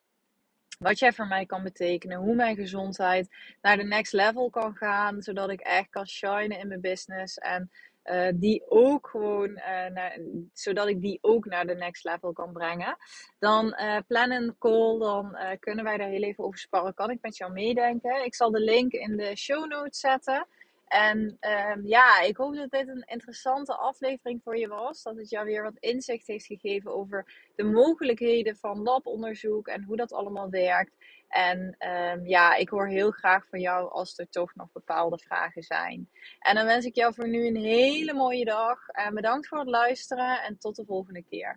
wat 0.80 1.00
jij 1.00 1.14
voor 1.14 1.28
mij 1.28 1.46
kan 1.46 1.64
betekenen, 1.64 2.18
hoe 2.18 2.36
mijn 2.36 2.56
gezondheid 2.56 3.36
naar 3.62 3.78
de 3.78 3.84
next 3.84 4.14
level 4.14 4.50
kan 4.50 4.76
gaan, 4.76 5.22
zodat 5.22 5.50
ik 5.50 5.60
echt 5.60 5.90
kan 5.90 6.08
shinen 6.08 6.60
in 6.60 6.68
mijn 6.68 6.82
business 6.82 7.38
en 7.38 7.72
uh, 8.04 8.28
die 8.34 8.64
ook 8.68 9.08
gewoon, 9.08 9.50
uh, 9.50 9.86
naar, 9.94 10.20
zodat 10.54 10.88
ik 10.88 11.02
die 11.02 11.20
ook 11.22 11.46
naar 11.46 11.68
de 11.68 11.76
next 11.76 12.04
level 12.04 12.34
kan 12.34 12.54
brengen. 12.54 12.98
Dan 13.40 13.66
uh, 13.66 13.98
plan 14.08 14.32
een 14.32 14.56
call, 14.60 15.00
dan 15.00 15.38
kunnen 15.60 15.84
wij 15.84 15.98
daar 15.98 16.10
heel 16.10 16.24
even 16.24 16.44
over 16.44 16.60
sparren. 16.60 16.94
Kan 16.94 17.10
ik 17.10 17.22
met 17.22 17.38
jou 17.38 17.52
meedenken? 17.52 18.26
Ik 18.26 18.36
zal 18.36 18.52
de 18.52 18.60
link 18.60 18.92
in 18.92 19.18
de 19.18 19.36
show 19.36 19.70
notes 19.70 20.00
zetten. 20.00 20.48
En 20.94 21.38
um, 21.42 21.88
ja, 21.88 22.22
ik 22.22 22.38
hoop 22.38 22.56
dat 22.56 22.70
dit 22.70 22.88
een 22.88 23.04
interessante 23.06 23.76
aflevering 23.76 24.42
voor 24.44 24.58
je 24.58 24.68
was. 24.68 25.04
Dat 25.04 25.18
het 25.18 25.30
jou 25.30 25.46
weer 25.46 25.64
wat 25.64 25.78
inzicht 25.80 26.28
heeft 26.28 26.46
gegeven 26.46 26.96
over 26.96 27.26
de 27.56 27.64
mogelijkheden 27.64 28.56
van 28.56 28.82
labonderzoek 28.82 29.68
en 29.68 29.84
hoe 29.84 29.96
dat 29.96 30.14
allemaal 30.14 30.50
werkt. 30.50 30.96
En 31.34 31.76
um, 31.80 32.28
ja, 32.28 32.56
ik 32.56 32.70
hoor 32.70 32.88
heel 32.88 33.12
graag 33.12 33.48
van 33.50 33.60
jou 33.60 33.92
als 33.92 34.18
er 34.18 34.30
toch 34.30 34.56
nog 34.56 34.72
bepaalde 34.72 35.18
vragen 35.18 35.64
zijn. 35.64 36.10
En 36.40 36.56
dan 36.56 36.66
wens 36.66 36.86
ik 36.86 36.96
jou 36.96 37.14
voor 37.14 37.28
nu 37.28 37.48
een 37.48 37.56
hele 37.56 38.14
mooie 38.14 38.46
dag. 38.46 38.88
En 38.88 39.14
bedankt 39.14 39.48
voor 39.48 39.60
het 39.60 39.68
luisteren 39.68 40.44
en 40.44 40.58
tot 40.58 40.76
de 40.76 40.86
volgende 40.86 41.24
keer. 41.24 41.52